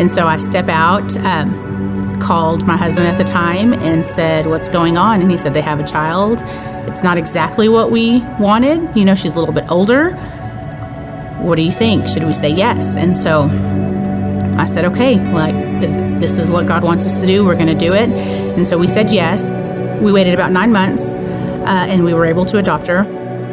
And 0.00 0.10
so 0.10 0.26
I 0.26 0.36
step 0.36 0.68
out, 0.68 1.16
um, 1.16 1.67
called 2.28 2.66
my 2.66 2.76
husband 2.76 3.06
at 3.06 3.16
the 3.16 3.24
time 3.24 3.72
and 3.72 4.04
said, 4.04 4.46
What's 4.46 4.68
going 4.68 4.98
on? 4.98 5.22
And 5.22 5.30
he 5.30 5.38
said, 5.38 5.54
They 5.54 5.62
have 5.62 5.80
a 5.80 5.86
child. 5.86 6.38
It's 6.86 7.02
not 7.02 7.16
exactly 7.16 7.70
what 7.70 7.90
we 7.90 8.20
wanted. 8.38 8.94
You 8.94 9.06
know, 9.06 9.14
she's 9.14 9.34
a 9.34 9.38
little 9.38 9.54
bit 9.54 9.64
older. 9.70 10.10
What 11.40 11.56
do 11.56 11.62
you 11.62 11.72
think? 11.72 12.06
Should 12.06 12.24
we 12.24 12.34
say 12.34 12.50
yes? 12.50 12.96
And 12.96 13.16
so 13.16 13.48
I 14.58 14.66
said, 14.66 14.84
Okay, 14.84 15.14
like, 15.32 15.54
this 16.20 16.36
is 16.36 16.50
what 16.50 16.66
God 16.66 16.84
wants 16.84 17.06
us 17.06 17.18
to 17.20 17.26
do. 17.26 17.46
We're 17.46 17.54
going 17.54 17.68
to 17.78 17.86
do 17.86 17.94
it. 17.94 18.10
And 18.10 18.68
so 18.68 18.76
we 18.76 18.86
said 18.86 19.10
yes. 19.10 19.50
We 20.02 20.12
waited 20.12 20.34
about 20.34 20.52
nine 20.52 20.70
months 20.70 21.02
uh, 21.02 21.86
and 21.88 22.04
we 22.04 22.12
were 22.12 22.26
able 22.26 22.44
to 22.44 22.58
adopt 22.58 22.86
her 22.88 23.04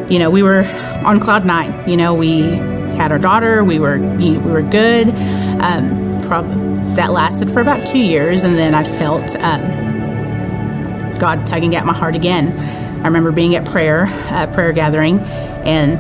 you 0.10 0.20
know, 0.20 0.30
we 0.30 0.44
were 0.44 0.64
on 1.04 1.20
cloud 1.20 1.46
nine. 1.46 1.90
You 1.90 1.98
know, 1.98 2.14
we 2.14 2.42
had 2.42 3.12
our 3.12 3.18
daughter. 3.20 3.64
We 3.64 3.80
were 3.80 3.98
we 3.98 4.38
were 4.38 4.62
good. 4.62 5.10
Um, 5.10 6.05
prob- 6.28 6.96
that 6.96 7.12
lasted 7.12 7.52
for 7.52 7.62
about 7.62 7.86
two 7.86 8.00
years, 8.00 8.44
and 8.44 8.58
then 8.58 8.74
I 8.74 8.84
felt 8.84 9.36
um, 9.36 11.20
God 11.20 11.46
tugging 11.46 11.76
at 11.76 11.86
my 11.86 11.94
heart 11.94 12.16
again. 12.16 12.58
I 13.02 13.06
remember 13.08 13.32
being 13.32 13.56
at 13.56 13.66
prayer, 13.66 14.08
uh, 14.30 14.48
prayer 14.54 14.74
gathering, 14.74 15.20
and 15.20 16.00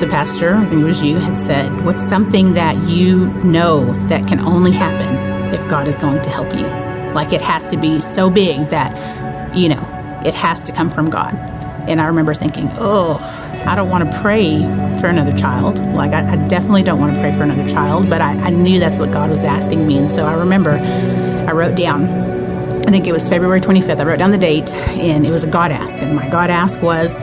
the 0.00 0.06
pastor, 0.06 0.54
I 0.54 0.64
think 0.66 0.82
it 0.82 0.84
was 0.84 1.02
you, 1.02 1.18
had 1.18 1.36
said, 1.36 1.84
"What's 1.84 2.02
something 2.02 2.54
that 2.54 2.88
you 2.88 3.26
know 3.44 3.92
that 4.08 4.26
can 4.26 4.40
only 4.40 4.72
happen 4.72 5.54
if 5.54 5.66
God 5.68 5.88
is 5.88 5.98
going 5.98 6.22
to 6.22 6.30
help 6.30 6.54
you? 6.54 6.66
Like 7.12 7.32
it 7.32 7.40
has 7.40 7.68
to 7.68 7.76
be 7.76 8.00
so 8.00 8.30
big 8.30 8.68
that, 8.68 9.54
you 9.54 9.68
know, 9.68 10.22
it 10.24 10.34
has 10.34 10.62
to 10.64 10.72
come 10.72 10.90
from 10.90 11.10
God." 11.10 11.59
And 11.88 12.00
I 12.00 12.06
remember 12.06 12.34
thinking, 12.34 12.68
oh, 12.74 13.18
I 13.66 13.74
don't 13.74 13.88
want 13.88 14.10
to 14.10 14.20
pray 14.20 14.60
for 15.00 15.06
another 15.06 15.36
child. 15.36 15.78
Like, 15.94 16.12
I, 16.12 16.32
I 16.32 16.36
definitely 16.48 16.82
don't 16.82 16.98
want 16.98 17.14
to 17.14 17.20
pray 17.20 17.32
for 17.32 17.42
another 17.42 17.68
child, 17.68 18.08
but 18.08 18.20
I, 18.20 18.32
I 18.32 18.50
knew 18.50 18.80
that's 18.80 18.98
what 18.98 19.10
God 19.10 19.30
was 19.30 19.44
asking 19.44 19.86
me. 19.86 19.98
And 19.98 20.10
so 20.10 20.26
I 20.26 20.34
remember 20.34 20.70
I 20.70 21.52
wrote 21.52 21.76
down, 21.76 22.04
I 22.06 22.90
think 22.90 23.06
it 23.06 23.12
was 23.12 23.28
February 23.28 23.60
25th, 23.60 24.00
I 24.00 24.04
wrote 24.04 24.18
down 24.18 24.30
the 24.30 24.38
date, 24.38 24.70
and 24.72 25.26
it 25.26 25.30
was 25.30 25.44
a 25.44 25.46
God 25.46 25.72
ask. 25.72 26.00
And 26.00 26.16
my 26.16 26.28
God 26.28 26.50
ask 26.50 26.80
was, 26.82 27.18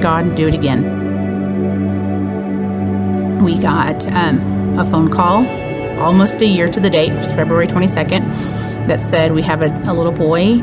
God, 0.00 0.34
do 0.36 0.48
it 0.48 0.54
again. 0.54 1.02
We 3.44 3.58
got 3.58 4.06
um, 4.08 4.78
a 4.78 4.84
phone 4.84 5.10
call 5.10 5.46
almost 6.00 6.40
a 6.40 6.46
year 6.46 6.66
to 6.68 6.80
the 6.80 6.90
date, 6.90 7.12
it 7.12 7.16
was 7.16 7.30
February 7.32 7.66
22nd, 7.66 8.26
that 8.86 9.00
said, 9.00 9.32
We 9.32 9.42
have 9.42 9.62
a, 9.62 9.68
a 9.90 9.92
little 9.94 10.12
boy 10.12 10.58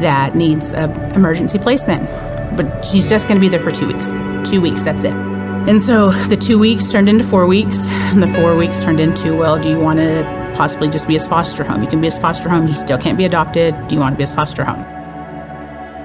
that 0.00 0.34
needs 0.34 0.72
an 0.72 0.90
emergency 1.14 1.58
placement 1.58 2.08
but 2.56 2.84
she's 2.84 3.08
just 3.08 3.28
going 3.28 3.36
to 3.36 3.40
be 3.40 3.48
there 3.48 3.60
for 3.60 3.70
two 3.70 3.86
weeks. 3.86 4.06
Two 4.48 4.60
weeks, 4.60 4.82
that's 4.82 5.04
it. 5.04 5.12
And 5.12 5.80
so 5.80 6.10
the 6.10 6.36
two 6.36 6.58
weeks 6.58 6.90
turned 6.90 7.08
into 7.08 7.24
four 7.24 7.46
weeks, 7.46 7.86
and 8.10 8.22
the 8.22 8.26
four 8.28 8.56
weeks 8.56 8.80
turned 8.80 8.98
into, 8.98 9.36
well, 9.36 9.60
do 9.60 9.68
you 9.68 9.78
want 9.78 9.98
to 9.98 10.52
possibly 10.56 10.88
just 10.88 11.06
be 11.06 11.14
his 11.14 11.24
foster 11.26 11.62
home? 11.62 11.82
You 11.82 11.88
can 11.88 12.00
be 12.00 12.08
his 12.08 12.18
foster 12.18 12.48
home, 12.48 12.66
he 12.66 12.74
still 12.74 12.98
can't 12.98 13.16
be 13.16 13.24
adopted. 13.24 13.72
Do 13.86 13.94
you 13.94 14.00
want 14.00 14.14
to 14.14 14.16
be 14.16 14.24
his 14.24 14.32
foster 14.32 14.64
home? 14.64 14.82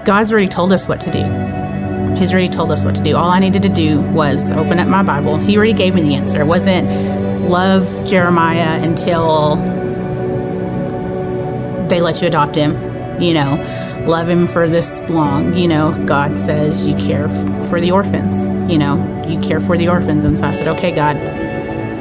God's 0.06 0.32
already 0.32 0.48
told 0.48 0.72
us 0.72 0.88
what 0.88 1.02
to 1.02 1.12
do. 1.12 1.24
He's 2.20 2.32
already 2.32 2.50
told 2.50 2.72
us 2.72 2.84
what 2.84 2.96
to 2.96 3.04
do. 3.04 3.16
All 3.16 3.30
I 3.30 3.40
needed 3.40 3.64
to 3.64 3.70
do 3.70 4.00
was 4.00 4.52
open 4.52 4.80
up 4.80 4.88
my 4.88 5.04
Bible. 5.04 5.38
He 5.38 5.58
already 5.58 5.74
gave 5.74 5.96
me 5.96 6.02
the 6.02 6.16
answer. 6.16 6.40
It 6.42 6.48
wasn't 6.48 6.88
love 7.50 8.08
Jeremiah 8.08 8.82
until 8.84 9.56
they 11.88 12.00
let 12.00 12.22
you 12.22 12.28
adopt 12.28 12.56
him, 12.56 12.74
you 13.22 13.34
know 13.34 13.77
love 14.08 14.30
him 14.30 14.48
for 14.48 14.68
this 14.68 15.08
long. 15.10 15.56
You 15.56 15.68
know, 15.68 16.06
God 16.06 16.40
says 16.40 16.86
you 16.86 16.96
care 16.96 17.26
f- 17.26 17.70
for 17.70 17.80
the 17.80 17.92
orphans. 17.92 18.44
You 18.72 18.78
know, 18.78 19.26
you 19.28 19.40
care 19.40 19.60
for 19.60 19.78
the 19.78 19.90
orphans. 19.90 20.24
And 20.24 20.38
so 20.40 20.48
I 20.48 20.52
said, 20.52 20.68
okay, 20.70 20.92
God, 20.92 21.16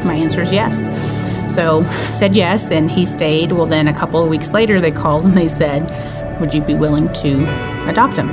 my 0.04 0.14
answer 0.14 0.42
is 0.42 0.52
yes. 0.52 0.86
So 1.52 1.84
said 2.10 2.36
yes, 2.36 2.70
and 2.70 2.90
he 2.90 3.04
stayed. 3.04 3.52
Well, 3.52 3.66
then 3.66 3.88
a 3.88 3.94
couple 3.94 4.22
of 4.22 4.28
weeks 4.28 4.52
later, 4.52 4.80
they 4.80 4.90
called 4.90 5.24
and 5.24 5.36
they 5.36 5.48
said, 5.48 6.40
would 6.40 6.52
you 6.52 6.62
be 6.62 6.74
willing 6.74 7.12
to 7.14 7.44
adopt 7.88 8.16
him? 8.16 8.28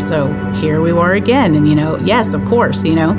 So 0.00 0.32
here 0.54 0.80
we 0.80 0.92
were 0.92 1.12
again, 1.12 1.54
and 1.54 1.68
you 1.68 1.74
know, 1.74 1.96
yes, 1.98 2.34
of 2.34 2.44
course, 2.44 2.82
you 2.84 2.94
know. 2.94 3.14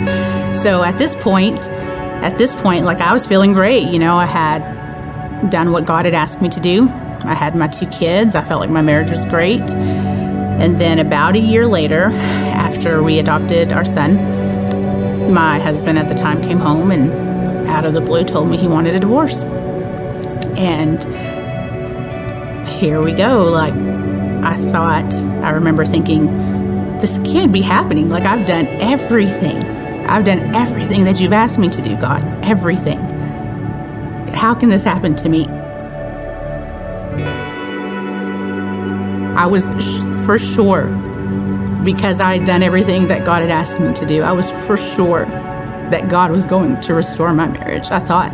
So 0.53 0.83
at 0.83 0.97
this 0.97 1.15
point, 1.15 1.69
at 1.69 2.37
this 2.37 2.53
point, 2.53 2.85
like 2.85 2.99
I 2.99 3.13
was 3.13 3.25
feeling 3.25 3.53
great, 3.53 3.87
you 3.87 3.99
know, 3.99 4.15
I 4.15 4.25
had 4.25 5.49
done 5.49 5.71
what 5.71 5.85
God 5.85 6.05
had 6.05 6.13
asked 6.13 6.41
me 6.41 6.49
to 6.49 6.59
do. 6.59 6.87
I 7.25 7.33
had 7.33 7.55
my 7.55 7.67
two 7.67 7.87
kids. 7.87 8.35
I 8.35 8.43
felt 8.43 8.59
like 8.61 8.69
my 8.69 8.81
marriage 8.81 9.11
was 9.11 9.25
great. 9.25 9.69
And 9.71 10.79
then 10.79 10.99
about 10.99 11.35
a 11.35 11.39
year 11.39 11.65
later, 11.65 12.11
after 12.13 13.01
we 13.03 13.19
adopted 13.19 13.71
our 13.71 13.85
son, 13.85 14.15
my 15.33 15.59
husband 15.59 15.97
at 15.97 16.07
the 16.07 16.13
time 16.13 16.41
came 16.41 16.59
home 16.59 16.91
and 16.91 17.67
out 17.67 17.85
of 17.85 17.93
the 17.93 18.01
blue 18.01 18.23
told 18.23 18.49
me 18.49 18.57
he 18.57 18.67
wanted 18.67 18.95
a 18.95 18.99
divorce. 18.99 19.43
And 20.57 21.03
here 22.67 23.01
we 23.01 23.13
go. 23.13 23.43
Like, 23.43 23.73
I 23.73 24.55
thought, 24.55 25.13
I 25.43 25.51
remember 25.51 25.85
thinking, 25.85 26.27
this 26.99 27.17
can't 27.19 27.51
be 27.51 27.61
happening. 27.61 28.09
Like, 28.09 28.25
I've 28.25 28.45
done 28.45 28.67
everything. 28.67 29.63
I've 30.05 30.25
done 30.25 30.53
everything 30.53 31.05
that 31.05 31.19
you've 31.19 31.33
asked 31.33 31.57
me 31.57 31.69
to 31.69 31.81
do, 31.81 31.95
God. 31.95 32.23
Everything. 32.43 32.99
How 34.33 34.53
can 34.53 34.69
this 34.69 34.83
happen 34.83 35.15
to 35.15 35.29
me? 35.29 35.47
I 39.35 39.47
was 39.47 39.63
sh- 39.79 40.25
for 40.25 40.37
sure 40.37 40.87
because 41.83 42.21
I 42.21 42.37
had 42.37 42.45
done 42.45 42.63
everything 42.63 43.07
that 43.07 43.25
God 43.25 43.41
had 43.41 43.51
asked 43.51 43.79
me 43.79 43.93
to 43.93 44.05
do. 44.05 44.21
I 44.21 44.31
was 44.31 44.51
for 44.51 44.77
sure 44.77 45.25
that 45.25 46.07
God 46.09 46.31
was 46.31 46.45
going 46.45 46.79
to 46.81 46.93
restore 46.93 47.33
my 47.33 47.47
marriage. 47.47 47.91
I 47.91 47.99
thought 47.99 48.31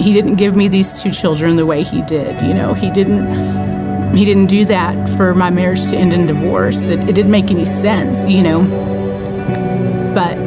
he 0.00 0.12
didn't 0.12 0.36
give 0.36 0.54
me 0.56 0.68
these 0.68 1.02
two 1.02 1.10
children 1.10 1.56
the 1.56 1.66
way 1.66 1.82
he 1.82 2.02
did. 2.02 2.40
You 2.42 2.54
know, 2.54 2.74
he 2.74 2.90
didn't 2.90 4.16
he 4.16 4.24
didn't 4.24 4.46
do 4.46 4.64
that 4.66 5.08
for 5.16 5.34
my 5.34 5.50
marriage 5.50 5.86
to 5.88 5.96
end 5.96 6.12
in 6.12 6.26
divorce. 6.26 6.88
It, 6.88 7.08
it 7.08 7.14
didn't 7.14 7.30
make 7.30 7.50
any 7.50 7.64
sense, 7.64 8.26
you 8.26 8.42
know. 8.42 8.62
But 10.14 10.38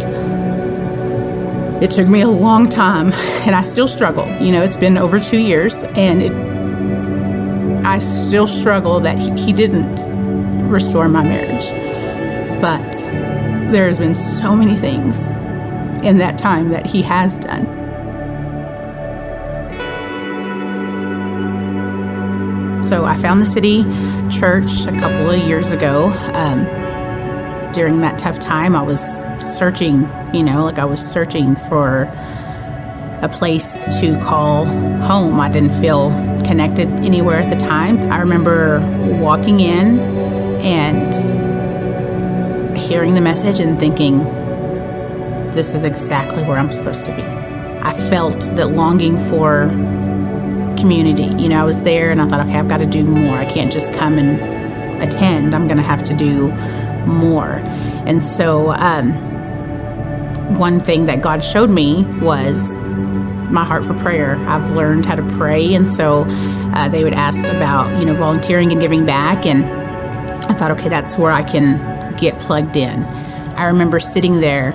it 1.82 1.92
took 1.92 2.08
me 2.08 2.22
a 2.22 2.28
long 2.28 2.70
time 2.70 3.12
and 3.46 3.56
I 3.56 3.64
still 3.64 3.88
struggle. 3.88 4.28
You 4.40 4.52
know, 4.52 4.62
it's 4.62 4.78
been 4.78 4.98
over 4.98 5.20
two 5.20 5.40
years 5.40 5.74
and 5.96 6.22
it 6.22 6.55
I 7.96 8.00
still 8.00 8.46
struggle 8.46 9.00
that 9.00 9.18
he, 9.18 9.32
he 9.40 9.54
didn't 9.54 10.70
restore 10.70 11.08
my 11.08 11.24
marriage. 11.24 11.64
But 12.62 12.92
there's 13.72 13.98
been 13.98 14.14
so 14.14 14.54
many 14.54 14.76
things 14.76 15.30
in 16.04 16.18
that 16.18 16.38
time 16.38 16.72
that 16.72 16.86
he 16.86 17.02
has 17.04 17.40
done. 17.40 17.64
So 22.84 23.06
I 23.06 23.16
found 23.16 23.40
the 23.40 23.46
city 23.46 23.84
church 24.30 24.88
a 24.88 25.00
couple 25.00 25.32
of 25.32 25.40
years 25.48 25.72
ago. 25.72 26.10
Um, 26.34 26.66
during 27.72 28.02
that 28.02 28.20
tough 28.20 28.42
time, 28.42 28.76
I 28.76 28.82
was 28.82 29.00
searching, 29.40 30.02
you 30.34 30.44
know, 30.44 30.66
like 30.66 30.80
I 30.80 30.86
was 30.86 31.00
searching 31.00 31.56
for 31.56 32.14
a 33.22 33.30
place 33.32 33.86
to 34.02 34.20
call 34.20 34.66
home. 34.66 35.40
I 35.40 35.48
didn't 35.48 35.80
feel 35.80 36.10
connected 36.46 36.88
anywhere 37.04 37.38
at 37.38 37.50
the 37.50 37.56
time. 37.56 38.12
I 38.12 38.20
remember 38.20 38.80
walking 39.20 39.60
in 39.60 40.00
and 40.62 41.14
hearing 42.78 43.16
the 43.16 43.22
message 43.22 43.60
and 43.60 43.80
thinking, 43.80 44.20
this 45.52 45.74
is 45.74 45.84
exactly 45.84 46.44
where 46.44 46.58
I'm 46.58 46.72
supposed 46.72 47.06
to 47.06 47.16
be. 47.16 47.22
I 47.22 47.94
felt 48.10 48.40
that 48.56 48.72
longing 48.72 49.18
for 49.30 49.68
community. 50.78 51.26
You 51.42 51.50
know, 51.50 51.62
I 51.62 51.64
was 51.64 51.82
there 51.84 52.12
and 52.12 52.22
I 52.22 52.28
thought, 52.28 52.42
okay, 52.42 52.58
I've 52.58 52.68
got 52.68 52.78
to 52.78 52.86
do 52.86 53.04
more. 53.04 53.36
I 53.36 53.46
can't 53.46 53.72
just 53.72 53.94
come 53.94 54.18
and 54.18 55.02
attend. 55.02 55.54
I'm 55.56 55.68
going 55.68 55.78
to 55.78 55.84
have 55.84 56.04
to 56.06 56.16
do 56.16 56.52
more. 57.06 57.62
And 58.06 58.22
so, 58.22 58.74
um, 58.74 59.14
one 60.58 60.80
thing 60.80 61.08
that 61.08 61.22
God 61.22 61.44
showed 61.44 61.70
me 61.70 62.04
was 62.22 62.78
my 63.52 63.64
heart 63.64 63.86
for 63.86 63.94
prayer. 63.96 64.36
I've 64.48 64.72
learned 64.72 65.06
how 65.06 65.16
to 65.16 65.24
pray, 65.38 65.74
and 65.74 65.88
so 65.88 66.26
uh, 66.28 66.90
they 66.90 67.04
would 67.04 67.14
ask 67.14 67.48
about 67.48 68.00
you 68.00 68.06
know 68.06 68.16
volunteering 68.16 68.72
and 68.72 68.82
giving 68.82 69.06
back, 69.06 69.46
and 69.46 69.64
I 70.46 70.54
thought, 70.54 70.72
okay, 70.72 70.90
that's 70.90 71.18
where 71.18 71.32
I 71.32 71.44
can 71.44 72.16
get 72.18 72.40
plugged 72.40 72.76
in. 72.76 73.04
I 73.56 73.66
remember 73.68 74.00
sitting 74.00 74.42
there 74.42 74.74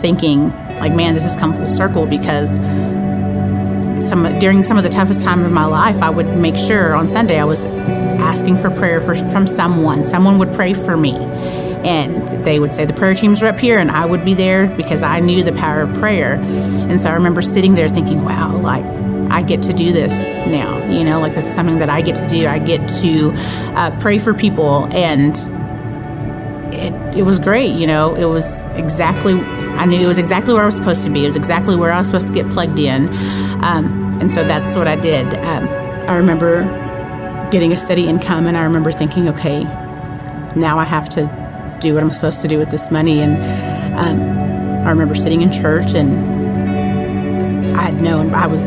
thinking, 0.00 0.50
like, 0.80 0.94
man, 0.94 1.14
this 1.14 1.24
has 1.24 1.36
come 1.36 1.52
full 1.52 1.68
circle 1.68 2.06
because 2.06 2.56
some 4.06 4.38
during 4.38 4.62
some 4.62 4.76
of 4.76 4.82
the 4.84 4.88
toughest 4.88 5.22
time 5.22 5.44
of 5.44 5.52
my 5.52 5.64
life, 5.66 5.96
I 6.02 6.10
would 6.10 6.36
make 6.36 6.56
sure 6.56 6.94
on 6.94 7.08
Sunday 7.08 7.38
I 7.38 7.44
was 7.44 7.64
asking 7.64 8.58
for 8.58 8.70
prayer 8.70 9.00
for, 9.00 9.16
from 9.30 9.46
someone. 9.46 10.08
Someone 10.08 10.38
would 10.38 10.52
pray 10.54 10.74
for 10.74 10.96
me. 10.96 11.12
And 11.84 12.28
they 12.44 12.58
would 12.58 12.72
say 12.72 12.84
the 12.84 12.92
prayer 12.92 13.14
teams 13.14 13.42
are 13.42 13.46
up 13.46 13.58
here, 13.58 13.78
and 13.78 13.90
I 13.90 14.04
would 14.04 14.24
be 14.24 14.34
there 14.34 14.66
because 14.76 15.02
I 15.02 15.20
knew 15.20 15.42
the 15.42 15.52
power 15.52 15.82
of 15.82 15.94
prayer. 15.94 16.34
And 16.34 17.00
so 17.00 17.08
I 17.08 17.14
remember 17.14 17.42
sitting 17.42 17.74
there 17.74 17.88
thinking, 17.88 18.24
wow, 18.24 18.56
like 18.56 18.84
I 19.30 19.42
get 19.42 19.62
to 19.62 19.72
do 19.72 19.92
this 19.92 20.12
now. 20.46 20.84
You 20.90 21.04
know, 21.04 21.20
like 21.20 21.34
this 21.34 21.46
is 21.46 21.54
something 21.54 21.78
that 21.78 21.90
I 21.90 22.00
get 22.00 22.16
to 22.16 22.26
do. 22.26 22.46
I 22.46 22.58
get 22.58 22.88
to 23.00 23.32
uh, 23.76 23.96
pray 24.00 24.18
for 24.18 24.34
people, 24.34 24.86
and 24.86 25.36
it, 26.74 27.18
it 27.18 27.22
was 27.22 27.38
great. 27.38 27.72
You 27.72 27.86
know, 27.86 28.14
it 28.14 28.24
was 28.24 28.64
exactly, 28.74 29.34
I 29.34 29.84
knew 29.84 30.00
it 30.00 30.06
was 30.06 30.18
exactly 30.18 30.54
where 30.54 30.62
I 30.62 30.66
was 30.66 30.76
supposed 30.76 31.04
to 31.04 31.10
be. 31.10 31.24
It 31.24 31.28
was 31.28 31.36
exactly 31.36 31.76
where 31.76 31.92
I 31.92 31.98
was 31.98 32.06
supposed 32.06 32.26
to 32.26 32.32
get 32.32 32.48
plugged 32.50 32.78
in. 32.78 33.08
Um, 33.62 34.18
and 34.20 34.32
so 34.32 34.44
that's 34.44 34.74
what 34.74 34.88
I 34.88 34.96
did. 34.96 35.26
Um, 35.34 35.68
I 36.08 36.16
remember 36.16 36.64
getting 37.50 37.72
a 37.72 37.78
steady 37.78 38.08
income, 38.08 38.46
and 38.46 38.56
I 38.56 38.64
remember 38.64 38.92
thinking, 38.92 39.28
okay, 39.30 39.62
now 40.56 40.78
I 40.78 40.84
have 40.84 41.08
to 41.10 41.47
do 41.80 41.94
what 41.94 42.02
I'm 42.02 42.10
supposed 42.10 42.40
to 42.40 42.48
do 42.48 42.58
with 42.58 42.70
this 42.70 42.90
money. 42.90 43.20
And 43.20 43.36
um, 43.98 44.86
I 44.86 44.90
remember 44.90 45.14
sitting 45.14 45.42
in 45.42 45.52
church, 45.52 45.94
and 45.94 47.76
I 47.76 47.82
had 47.82 48.00
known 48.00 48.34
I 48.34 48.46
was 48.46 48.62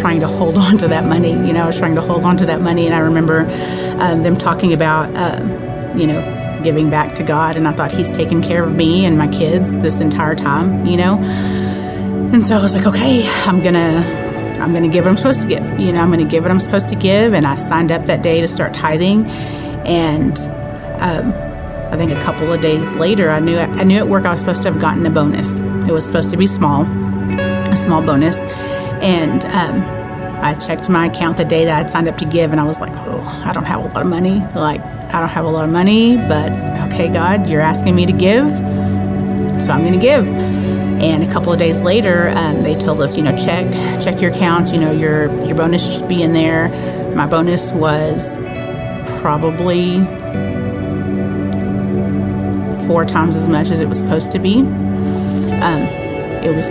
trying 0.00 0.20
to 0.20 0.28
hold 0.28 0.54
on 0.56 0.78
to 0.78 0.88
that 0.88 1.04
money. 1.04 1.30
You 1.30 1.52
know, 1.52 1.64
I 1.64 1.66
was 1.66 1.78
trying 1.78 1.94
to 1.94 2.02
hold 2.02 2.24
on 2.24 2.36
to 2.38 2.46
that 2.46 2.60
money, 2.60 2.86
and 2.86 2.94
I 2.94 2.98
remember 2.98 3.40
um, 4.00 4.22
them 4.22 4.36
talking 4.36 4.72
about, 4.72 5.14
uh, 5.14 5.94
you 5.96 6.06
know, 6.06 6.60
giving 6.62 6.90
back 6.90 7.14
to 7.16 7.22
God, 7.22 7.56
and 7.56 7.66
I 7.68 7.72
thought 7.72 7.92
He's 7.92 8.12
taken 8.12 8.42
care 8.42 8.64
of 8.64 8.74
me 8.74 9.04
and 9.04 9.16
my 9.16 9.28
kids 9.28 9.76
this 9.78 10.00
entire 10.00 10.34
time. 10.34 10.86
You 10.86 10.96
know, 10.96 11.18
and 12.32 12.44
so 12.44 12.56
I 12.56 12.62
was 12.62 12.74
like, 12.74 12.86
okay, 12.86 13.26
I'm 13.46 13.62
gonna. 13.62 14.24
I'm 14.56 14.72
going 14.72 14.84
to 14.84 14.88
give 14.88 15.04
what 15.04 15.10
I'm 15.10 15.16
supposed 15.18 15.42
to 15.42 15.48
give. 15.48 15.78
You 15.78 15.92
know, 15.92 16.00
I'm 16.00 16.10
going 16.10 16.24
to 16.24 16.30
give 16.30 16.42
what 16.42 16.50
I'm 16.50 16.60
supposed 16.60 16.88
to 16.88 16.94
give. 16.94 17.34
And 17.34 17.44
I 17.44 17.56
signed 17.56 17.92
up 17.92 18.06
that 18.06 18.22
day 18.22 18.40
to 18.40 18.48
start 18.48 18.72
tithing. 18.72 19.26
And 19.26 20.38
um, 20.98 21.45
I 21.90 21.96
think 21.96 22.10
a 22.10 22.20
couple 22.20 22.52
of 22.52 22.60
days 22.60 22.96
later, 22.96 23.30
I 23.30 23.38
knew 23.38 23.58
I 23.58 23.84
knew 23.84 23.98
at 23.98 24.08
work 24.08 24.24
I 24.24 24.30
was 24.30 24.40
supposed 24.40 24.62
to 24.62 24.72
have 24.72 24.80
gotten 24.80 25.06
a 25.06 25.10
bonus. 25.10 25.58
It 25.88 25.92
was 25.92 26.04
supposed 26.04 26.30
to 26.30 26.36
be 26.36 26.46
small, 26.46 26.82
a 26.82 27.76
small 27.76 28.02
bonus. 28.02 28.38
And 29.02 29.44
um, 29.46 29.82
I 30.42 30.54
checked 30.54 30.88
my 30.88 31.06
account 31.06 31.36
the 31.36 31.44
day 31.44 31.64
that 31.64 31.78
I'd 31.78 31.90
signed 31.90 32.08
up 32.08 32.18
to 32.18 32.24
give, 32.24 32.50
and 32.50 32.60
I 32.60 32.64
was 32.64 32.80
like, 32.80 32.92
oh, 32.94 33.42
I 33.46 33.52
don't 33.52 33.64
have 33.64 33.84
a 33.84 33.86
lot 33.88 34.02
of 34.02 34.08
money. 34.08 34.40
Like, 34.54 34.80
I 34.82 35.20
don't 35.20 35.30
have 35.30 35.44
a 35.44 35.48
lot 35.48 35.64
of 35.64 35.70
money, 35.70 36.16
but 36.16 36.50
okay, 36.92 37.08
God, 37.08 37.46
you're 37.48 37.60
asking 37.60 37.94
me 37.94 38.04
to 38.06 38.12
give, 38.12 38.46
so 39.62 39.70
I'm 39.70 39.82
going 39.82 39.92
to 39.92 39.98
give. 39.98 40.26
And 40.26 41.22
a 41.22 41.30
couple 41.30 41.52
of 41.52 41.58
days 41.58 41.82
later, 41.82 42.30
um, 42.36 42.62
they 42.62 42.74
told 42.74 43.00
us, 43.00 43.16
you 43.16 43.22
know, 43.22 43.36
check 43.36 43.70
check 44.02 44.20
your 44.20 44.32
accounts. 44.32 44.72
You 44.72 44.80
know, 44.80 44.92
your 44.92 45.26
your 45.44 45.54
bonus 45.54 45.94
should 45.94 46.08
be 46.08 46.22
in 46.22 46.32
there. 46.32 46.68
My 47.14 47.26
bonus 47.26 47.70
was 47.72 48.36
probably 49.20 49.98
four 52.86 53.04
times 53.04 53.36
as 53.36 53.48
much 53.48 53.70
as 53.70 53.80
it 53.80 53.88
was 53.88 53.98
supposed 54.00 54.32
to 54.32 54.38
be. 54.38 54.60
Um, 54.60 55.82
it 56.42 56.54
was 56.54 56.68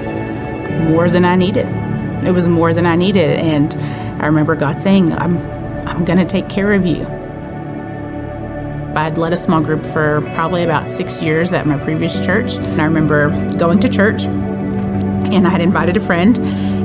more 0.89 1.09
than 1.09 1.25
I 1.25 1.35
needed. 1.35 1.67
It 2.25 2.31
was 2.31 2.47
more 2.47 2.73
than 2.73 2.85
I 2.85 2.95
needed, 2.95 3.39
and 3.39 3.73
I 4.21 4.27
remember 4.27 4.55
God 4.55 4.79
saying, 4.81 5.13
"I'm 5.13 5.37
I'm 5.87 6.03
going 6.05 6.19
to 6.19 6.25
take 6.25 6.49
care 6.49 6.73
of 6.73 6.85
you." 6.85 7.05
I'd 8.95 9.17
led 9.17 9.33
a 9.33 9.37
small 9.37 9.61
group 9.61 9.85
for 9.85 10.21
probably 10.33 10.63
about 10.63 10.87
six 10.87 11.21
years 11.21 11.51
at 11.51 11.67
my 11.67 11.77
previous 11.77 12.25
church. 12.25 12.53
And 12.53 12.81
I 12.81 12.85
remember 12.85 13.29
going 13.57 13.79
to 13.81 13.89
church 13.89 14.23
and 14.23 15.45
I 15.45 15.49
had 15.49 15.61
invited 15.61 15.97
a 15.97 15.99
friend 15.99 16.37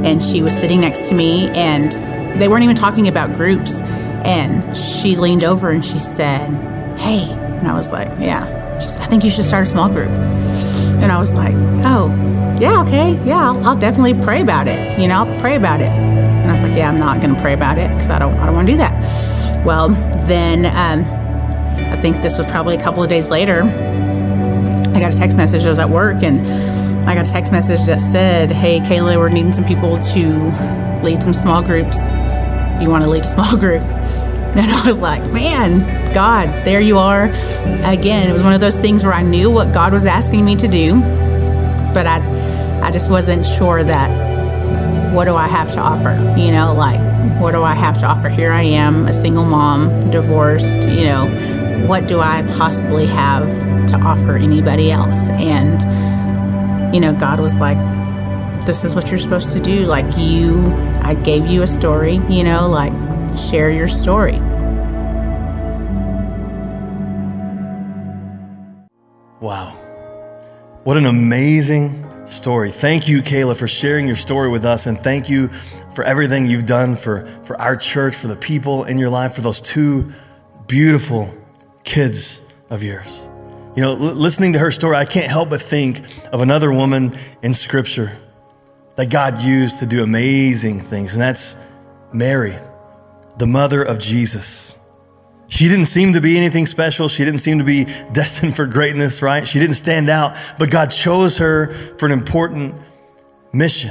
and 0.04 0.22
she 0.22 0.42
was 0.42 0.52
sitting 0.54 0.80
next 0.80 1.08
to 1.08 1.14
me 1.14 1.48
and 1.50 1.92
they 2.40 2.48
weren't 2.48 2.64
even 2.64 2.76
talking 2.76 3.06
about 3.06 3.34
groups. 3.36 3.80
And 3.80 4.76
she 4.76 5.16
leaned 5.16 5.44
over 5.44 5.70
and 5.70 5.84
she 5.84 5.98
said, 5.98 6.50
Hey. 6.98 7.30
And 7.30 7.68
I 7.68 7.74
was 7.74 7.92
like, 7.92 8.08
Yeah. 8.18 8.59
Said, 8.80 9.00
I 9.00 9.06
think 9.06 9.24
you 9.24 9.30
should 9.30 9.44
start 9.44 9.66
a 9.66 9.70
small 9.70 9.88
group. 9.88 10.08
And 10.08 11.10
I 11.12 11.18
was 11.18 11.32
like, 11.32 11.54
Oh, 11.84 12.08
yeah, 12.60 12.82
okay. 12.82 13.18
Yeah, 13.24 13.50
I'll, 13.50 13.68
I'll 13.68 13.78
definitely 13.78 14.14
pray 14.22 14.42
about 14.42 14.68
it. 14.68 14.98
You 14.98 15.08
know, 15.08 15.24
I'll 15.24 15.40
pray 15.40 15.56
about 15.56 15.80
it. 15.80 15.88
And 15.88 16.48
I 16.48 16.52
was 16.52 16.62
like, 16.62 16.76
Yeah, 16.76 16.88
I'm 16.88 16.98
not 16.98 17.20
going 17.20 17.34
to 17.34 17.40
pray 17.40 17.54
about 17.54 17.78
it 17.78 17.88
because 17.90 18.10
I 18.10 18.18
don't, 18.18 18.34
I 18.38 18.46
don't 18.46 18.54
want 18.54 18.66
to 18.66 18.72
do 18.72 18.78
that. 18.78 19.64
Well, 19.64 19.88
then, 20.26 20.66
um, 20.66 21.04
I 21.92 22.00
think 22.00 22.22
this 22.22 22.36
was 22.36 22.46
probably 22.46 22.76
a 22.76 22.82
couple 22.82 23.02
of 23.02 23.08
days 23.08 23.30
later. 23.30 23.62
I 23.62 25.00
got 25.00 25.14
a 25.14 25.16
text 25.16 25.36
message. 25.36 25.64
I 25.64 25.68
was 25.70 25.78
at 25.78 25.88
work 25.90 26.22
and 26.22 26.40
I 27.08 27.14
got 27.14 27.26
a 27.26 27.30
text 27.30 27.52
message 27.52 27.86
that 27.86 28.00
said, 28.00 28.52
Hey, 28.52 28.80
Kayla, 28.80 29.16
we're 29.16 29.28
needing 29.28 29.52
some 29.52 29.64
people 29.64 29.98
to 29.98 31.02
lead 31.02 31.22
some 31.22 31.32
small 31.32 31.62
groups. 31.62 31.96
You 32.80 32.88
want 32.90 33.04
to 33.04 33.10
lead 33.10 33.24
a 33.24 33.28
small 33.34 33.56
group? 33.56 33.82
And 34.56 34.70
I 34.70 34.84
was 34.84 34.98
like, 34.98 35.24
Man, 35.30 36.12
God, 36.12 36.48
there 36.64 36.80
you 36.80 36.98
are. 36.98 37.26
Again, 37.84 38.28
it 38.28 38.32
was 38.32 38.42
one 38.42 38.52
of 38.52 38.60
those 38.60 38.78
things 38.78 39.04
where 39.04 39.14
I 39.14 39.22
knew 39.22 39.50
what 39.50 39.72
God 39.72 39.92
was 39.92 40.04
asking 40.06 40.44
me 40.44 40.56
to 40.56 40.66
do, 40.66 40.94
but 41.94 42.06
I, 42.06 42.18
I 42.82 42.90
just 42.90 43.10
wasn't 43.10 43.46
sure 43.46 43.84
that 43.84 44.30
what 45.14 45.24
do 45.24 45.34
I 45.34 45.48
have 45.48 45.72
to 45.74 45.80
offer? 45.80 46.12
You 46.38 46.52
know, 46.52 46.72
like, 46.72 47.00
what 47.40 47.52
do 47.52 47.62
I 47.62 47.74
have 47.74 47.98
to 48.00 48.06
offer? 48.06 48.28
Here 48.28 48.52
I 48.52 48.62
am, 48.62 49.06
a 49.06 49.12
single 49.12 49.44
mom, 49.44 50.10
divorced, 50.10 50.82
you 50.82 51.04
know, 51.04 51.26
what 51.86 52.06
do 52.06 52.20
I 52.20 52.42
possibly 52.56 53.06
have 53.06 53.46
to 53.88 53.96
offer 53.96 54.36
anybody 54.36 54.90
else? 54.90 55.28
And, 55.30 56.94
you 56.94 57.00
know, 57.00 57.12
God 57.12 57.40
was 57.40 57.58
like, 57.58 57.78
this 58.66 58.84
is 58.84 58.94
what 58.94 59.10
you're 59.10 59.18
supposed 59.18 59.52
to 59.52 59.60
do. 59.60 59.86
Like, 59.86 60.16
you, 60.16 60.72
I 61.02 61.14
gave 61.14 61.46
you 61.46 61.62
a 61.62 61.66
story, 61.66 62.20
you 62.28 62.44
know, 62.44 62.68
like, 62.68 62.92
share 63.48 63.70
your 63.70 63.88
story. 63.88 64.38
Wow. 69.40 69.76
What 70.84 70.96
an 70.96 71.06
amazing 71.06 72.26
story. 72.26 72.70
Thank 72.70 73.08
you, 73.08 73.22
Kayla, 73.22 73.56
for 73.56 73.66
sharing 73.66 74.06
your 74.06 74.16
story 74.16 74.48
with 74.48 74.64
us. 74.64 74.86
And 74.86 74.98
thank 74.98 75.28
you 75.28 75.48
for 75.94 76.04
everything 76.04 76.46
you've 76.46 76.66
done 76.66 76.94
for, 76.94 77.26
for 77.42 77.60
our 77.60 77.76
church, 77.76 78.14
for 78.14 78.28
the 78.28 78.36
people 78.36 78.84
in 78.84 78.98
your 78.98 79.10
life, 79.10 79.34
for 79.34 79.40
those 79.40 79.60
two 79.60 80.12
beautiful 80.66 81.34
kids 81.84 82.42
of 82.70 82.82
yours. 82.82 83.28
You 83.74 83.82
know, 83.82 83.90
l- 83.92 84.14
listening 84.14 84.52
to 84.54 84.58
her 84.58 84.70
story, 84.70 84.96
I 84.96 85.04
can't 85.04 85.30
help 85.30 85.50
but 85.50 85.60
think 85.60 86.04
of 86.32 86.40
another 86.40 86.72
woman 86.72 87.16
in 87.42 87.54
Scripture 87.54 88.12
that 88.96 89.10
God 89.10 89.40
used 89.40 89.78
to 89.80 89.86
do 89.86 90.02
amazing 90.02 90.80
things, 90.80 91.14
and 91.14 91.22
that's 91.22 91.56
Mary, 92.12 92.56
the 93.38 93.46
mother 93.46 93.82
of 93.82 93.98
Jesus. 93.98 94.76
She 95.48 95.68
didn't 95.68 95.86
seem 95.86 96.12
to 96.12 96.20
be 96.20 96.36
anything 96.36 96.66
special. 96.66 97.08
She 97.08 97.24
didn't 97.24 97.40
seem 97.40 97.58
to 97.58 97.64
be 97.64 97.84
destined 98.12 98.54
for 98.54 98.66
greatness, 98.66 99.20
right? 99.20 99.46
She 99.46 99.58
didn't 99.58 99.74
stand 99.74 100.08
out, 100.08 100.36
but 100.58 100.70
God 100.70 100.86
chose 100.86 101.38
her 101.38 101.72
for 101.72 102.06
an 102.06 102.12
important 102.12 102.80
mission. 103.52 103.90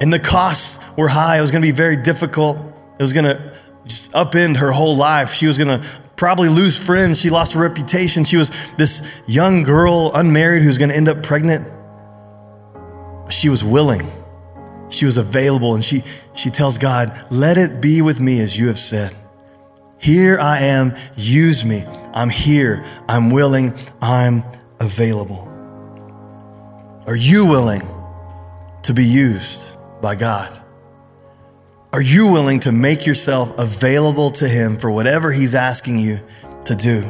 And 0.00 0.12
the 0.12 0.20
costs 0.20 0.78
were 0.96 1.08
high. 1.08 1.38
It 1.38 1.40
was 1.40 1.50
going 1.50 1.62
to 1.62 1.66
be 1.66 1.72
very 1.72 1.96
difficult. 1.96 2.58
It 2.98 3.02
was 3.02 3.14
going 3.14 3.24
to 3.24 3.56
just 3.86 4.12
upend 4.12 4.56
her 4.56 4.70
whole 4.70 4.96
life. 4.96 5.32
She 5.32 5.46
was 5.46 5.56
going 5.56 5.80
to 5.80 5.86
probably 6.16 6.48
lose 6.48 6.78
friends. 6.78 7.20
She 7.20 7.30
lost 7.30 7.54
her 7.54 7.60
reputation. 7.60 8.24
She 8.24 8.36
was 8.36 8.50
this 8.74 9.08
young 9.26 9.62
girl, 9.62 10.10
unmarried, 10.14 10.62
who's 10.62 10.76
going 10.76 10.90
to 10.90 10.96
end 10.96 11.08
up 11.08 11.22
pregnant. 11.22 11.66
She 13.30 13.48
was 13.48 13.64
willing. 13.64 14.06
She 14.90 15.04
was 15.04 15.16
available. 15.16 15.74
And 15.74 15.84
she, 15.84 16.02
she 16.36 16.50
tells 16.50 16.78
God, 16.78 17.26
Let 17.30 17.58
it 17.58 17.80
be 17.80 18.02
with 18.02 18.20
me 18.20 18.40
as 18.40 18.58
you 18.58 18.68
have 18.68 18.78
said. 18.78 19.12
Here 19.98 20.38
I 20.38 20.60
am. 20.60 20.94
Use 21.16 21.64
me. 21.64 21.84
I'm 22.12 22.28
here. 22.28 22.84
I'm 23.08 23.30
willing. 23.30 23.74
I'm 24.00 24.44
available. 24.78 25.52
Are 27.06 27.16
you 27.16 27.46
willing 27.46 27.82
to 28.82 28.92
be 28.92 29.04
used 29.04 29.76
by 30.02 30.14
God? 30.14 30.62
Are 31.92 32.02
you 32.02 32.26
willing 32.30 32.60
to 32.60 32.72
make 32.72 33.06
yourself 33.06 33.58
available 33.58 34.30
to 34.32 34.48
Him 34.48 34.76
for 34.76 34.90
whatever 34.90 35.32
He's 35.32 35.54
asking 35.54 35.98
you 35.98 36.20
to 36.66 36.76
do? 36.76 37.04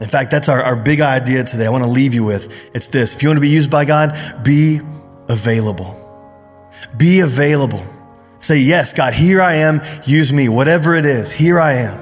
In 0.00 0.08
fact, 0.08 0.32
that's 0.32 0.48
our, 0.48 0.60
our 0.60 0.74
big 0.74 1.00
idea 1.00 1.44
today. 1.44 1.66
I 1.66 1.70
want 1.70 1.84
to 1.84 1.90
leave 1.90 2.12
you 2.12 2.24
with 2.24 2.52
it's 2.74 2.88
this. 2.88 3.14
If 3.14 3.22
you 3.22 3.28
want 3.28 3.36
to 3.36 3.42
be 3.42 3.48
used 3.48 3.70
by 3.70 3.84
God, 3.84 4.18
be 4.42 4.80
available. 5.28 6.03
Be 6.96 7.20
available. 7.20 7.84
Say, 8.38 8.58
Yes, 8.58 8.92
God, 8.92 9.14
here 9.14 9.40
I 9.40 9.54
am. 9.54 9.80
Use 10.04 10.32
me. 10.32 10.48
Whatever 10.48 10.94
it 10.94 11.06
is, 11.06 11.32
here 11.32 11.58
I 11.58 11.74
am. 11.74 12.00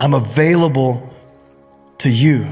I'm 0.00 0.14
available 0.14 1.12
to 1.98 2.10
you. 2.10 2.46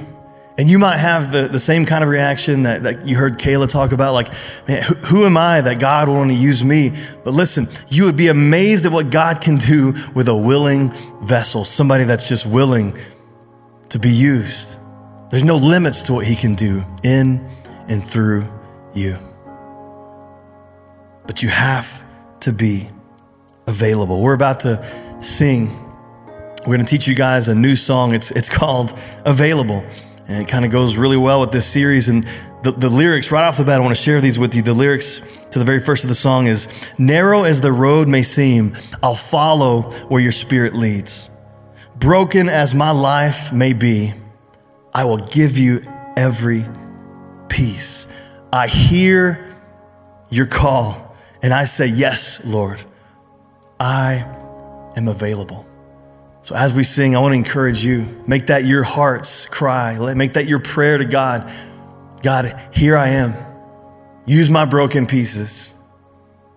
And 0.58 0.70
you 0.70 0.78
might 0.78 0.96
have 0.96 1.32
the, 1.32 1.48
the 1.48 1.58
same 1.58 1.84
kind 1.84 2.02
of 2.02 2.08
reaction 2.08 2.62
that, 2.62 2.84
that 2.84 3.06
you 3.06 3.14
heard 3.16 3.38
Kayla 3.38 3.68
talk 3.68 3.92
about, 3.92 4.14
like, 4.14 4.32
man, 4.66 4.82
who, 4.82 4.94
who 4.94 5.26
am 5.26 5.36
I 5.36 5.60
that 5.60 5.78
God 5.78 6.08
will 6.08 6.14
want 6.14 6.30
to 6.30 6.36
use 6.36 6.64
me? 6.64 6.92
But 7.24 7.34
listen, 7.34 7.68
you 7.88 8.04
would 8.04 8.16
be 8.16 8.28
amazed 8.28 8.86
at 8.86 8.92
what 8.92 9.10
God 9.10 9.42
can 9.42 9.56
do 9.56 9.92
with 10.14 10.28
a 10.28 10.36
willing 10.36 10.92
vessel, 11.20 11.62
somebody 11.64 12.04
that's 12.04 12.28
just 12.28 12.46
willing 12.46 12.96
to 13.90 13.98
be 13.98 14.10
used. 14.10 14.78
There's 15.30 15.44
no 15.44 15.56
limits 15.56 16.04
to 16.04 16.14
what 16.14 16.26
He 16.26 16.34
can 16.34 16.54
do 16.54 16.82
in 17.02 17.46
and 17.88 18.02
through 18.02 18.48
you. 18.94 19.18
But 21.26 21.42
you 21.42 21.48
have 21.48 22.04
to 22.40 22.52
be 22.52 22.88
available. 23.66 24.22
We're 24.22 24.34
about 24.34 24.60
to 24.60 24.84
sing. 25.20 25.68
We're 26.60 26.76
going 26.76 26.84
to 26.84 26.84
teach 26.84 27.06
you 27.06 27.14
guys 27.14 27.48
a 27.48 27.54
new 27.54 27.74
song. 27.74 28.14
It's, 28.14 28.30
it's 28.30 28.48
called 28.48 28.96
Available. 29.24 29.84
And 30.28 30.42
it 30.42 30.48
kind 30.48 30.64
of 30.64 30.70
goes 30.70 30.96
really 30.96 31.16
well 31.16 31.40
with 31.40 31.52
this 31.52 31.66
series. 31.66 32.08
And 32.08 32.24
the, 32.62 32.72
the 32.72 32.90
lyrics, 32.90 33.30
right 33.30 33.44
off 33.44 33.56
the 33.56 33.64
bat, 33.64 33.80
I 33.80 33.84
want 33.84 33.96
to 33.96 34.02
share 34.02 34.20
these 34.20 34.38
with 34.38 34.54
you. 34.56 34.62
The 34.62 34.74
lyrics 34.74 35.20
to 35.50 35.58
the 35.58 35.64
very 35.64 35.78
first 35.78 36.02
of 36.02 36.08
the 36.08 36.16
song 36.16 36.46
is 36.46 36.90
Narrow 36.98 37.44
as 37.44 37.60
the 37.60 37.72
road 37.72 38.08
may 38.08 38.22
seem, 38.22 38.76
I'll 39.02 39.14
follow 39.14 39.82
where 40.08 40.20
your 40.20 40.32
spirit 40.32 40.74
leads. 40.74 41.30
Broken 41.96 42.48
as 42.48 42.74
my 42.74 42.90
life 42.90 43.52
may 43.52 43.72
be, 43.72 44.12
I 44.92 45.04
will 45.04 45.18
give 45.18 45.58
you 45.58 45.82
every 46.16 46.66
piece. 47.48 48.08
I 48.52 48.66
hear 48.66 49.54
your 50.30 50.46
call, 50.46 51.05
and 51.46 51.54
I 51.54 51.64
say, 51.64 51.86
Yes, 51.86 52.44
Lord, 52.44 52.82
I 53.78 54.16
am 54.96 55.06
available. 55.06 55.64
So 56.42 56.56
as 56.56 56.74
we 56.74 56.82
sing, 56.82 57.14
I 57.14 57.20
want 57.20 57.34
to 57.34 57.36
encourage 57.36 57.84
you, 57.84 58.04
make 58.26 58.48
that 58.48 58.64
your 58.64 58.82
heart's 58.82 59.46
cry. 59.46 59.96
Let 59.96 60.16
make 60.16 60.32
that 60.32 60.46
your 60.46 60.58
prayer 60.58 60.98
to 60.98 61.04
God. 61.04 61.48
God, 62.20 62.60
here 62.72 62.96
I 62.96 63.10
am. 63.10 63.32
Use 64.26 64.50
my 64.50 64.64
broken 64.64 65.06
pieces. 65.06 65.72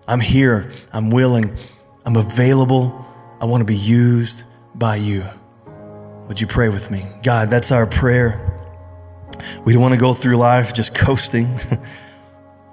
I'm 0.08 0.18
here. 0.18 0.72
I'm 0.92 1.10
willing. 1.10 1.54
I'm 2.04 2.16
available. 2.16 3.06
I 3.40 3.44
want 3.44 3.60
to 3.60 3.66
be 3.66 3.76
used 3.76 4.44
by 4.74 4.96
you. 4.96 5.22
Would 6.26 6.40
you 6.40 6.48
pray 6.48 6.68
with 6.68 6.90
me? 6.90 7.06
God, 7.22 7.48
that's 7.48 7.70
our 7.70 7.86
prayer. 7.86 8.60
We 9.64 9.72
don't 9.72 9.82
want 9.82 9.94
to 9.94 10.00
go 10.00 10.14
through 10.14 10.34
life 10.34 10.74
just 10.74 10.96
coasting. 10.96 11.46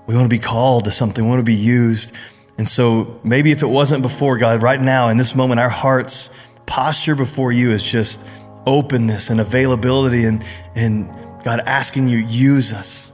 we 0.08 0.15
want 0.15 0.26
to 0.26 0.36
be 0.36 0.39
called 0.39 0.86
to 0.86 0.91
something. 0.91 1.24
We 1.24 1.30
want 1.30 1.39
to 1.39 1.46
be 1.46 1.54
used. 1.54 2.15
And 2.58 2.67
so 2.67 3.20
maybe 3.24 3.52
if 3.52 3.62
it 3.62 3.67
wasn't 3.67 4.02
before, 4.02 4.38
God, 4.38 4.63
right 4.63 4.82
now 4.82 5.10
in 5.10 5.17
this 5.17 5.36
moment, 5.36 5.60
our 5.60 5.70
hearts 5.70 6.32
posture 6.65 7.15
before 7.15 7.52
you 7.52 7.72
is 7.72 7.89
just 7.89 8.28
openness 8.65 9.30
and 9.30 9.39
availability 9.39 10.26
and, 10.26 10.43
and 10.76 11.08
God 11.43 11.62
asking 11.65 12.08
you, 12.08 12.17
use 12.17 12.74
us. 12.74 13.12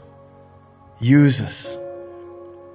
Use 1.01 1.41
us. 1.41 1.77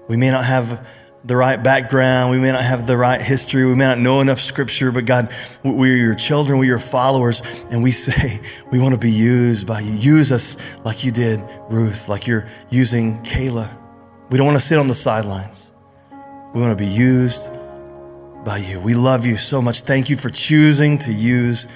We 0.09 0.17
may 0.17 0.31
not 0.31 0.45
have 0.45 0.87
the 1.25 1.37
right 1.37 1.63
background. 1.63 2.31
We 2.31 2.39
may 2.39 2.53
not 2.53 2.63
have 2.63 2.87
the 2.87 2.97
right 2.97 3.21
history. 3.21 3.65
We 3.65 3.75
may 3.75 3.87
not 3.87 3.99
know 3.99 4.21
enough 4.21 4.39
scripture, 4.39 4.91
but 4.91 5.05
God, 5.05 5.33
we're 5.63 5.97
your 5.97 6.15
children. 6.15 6.59
We're 6.59 6.65
your 6.65 6.79
followers. 6.79 7.43
And 7.71 7.83
we 7.83 7.91
say, 7.93 8.41
we 8.71 8.79
want 8.79 8.95
to 8.95 9.01
be 9.01 9.11
used 9.11 9.67
by 9.67 9.81
you. 9.81 9.93
Use 9.93 10.33
us 10.33 10.57
like 10.85 11.05
you 11.05 11.11
did 11.11 11.43
Ruth, 11.71 12.09
like 12.09 12.27
you're 12.27 12.47
using 12.71 13.21
Kayla. 13.23 13.77
We 14.31 14.37
don't 14.37 14.47
want 14.47 14.59
to 14.59 14.65
sit 14.65 14.79
on 14.79 14.89
the 14.89 14.95
sidelines. 14.95 15.73
We 16.55 16.61
want 16.61 16.79
to 16.79 16.85
be 16.85 16.91
used 16.91 17.51
by 18.45 18.59
you. 18.59 18.81
We 18.81 18.95
love 18.95 19.25
you 19.25 19.37
so 19.37 19.63
much. 19.63 19.83
Thank 19.83 20.11
you 20.11 20.17
for 20.17 20.29
choosing 20.29 20.99
to 20.99 21.13
use 21.13 21.67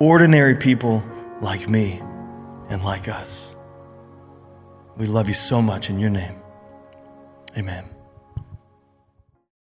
ordinary 0.00 0.54
people 0.56 1.04
like 1.40 1.68
me 1.68 2.00
and 2.70 2.82
like 2.82 3.08
us. 3.08 3.54
We 4.96 5.06
love 5.06 5.28
you 5.28 5.34
so 5.34 5.60
much 5.60 5.90
in 5.90 5.98
your 5.98 6.10
name. 6.10 6.36
Amen. 7.56 7.89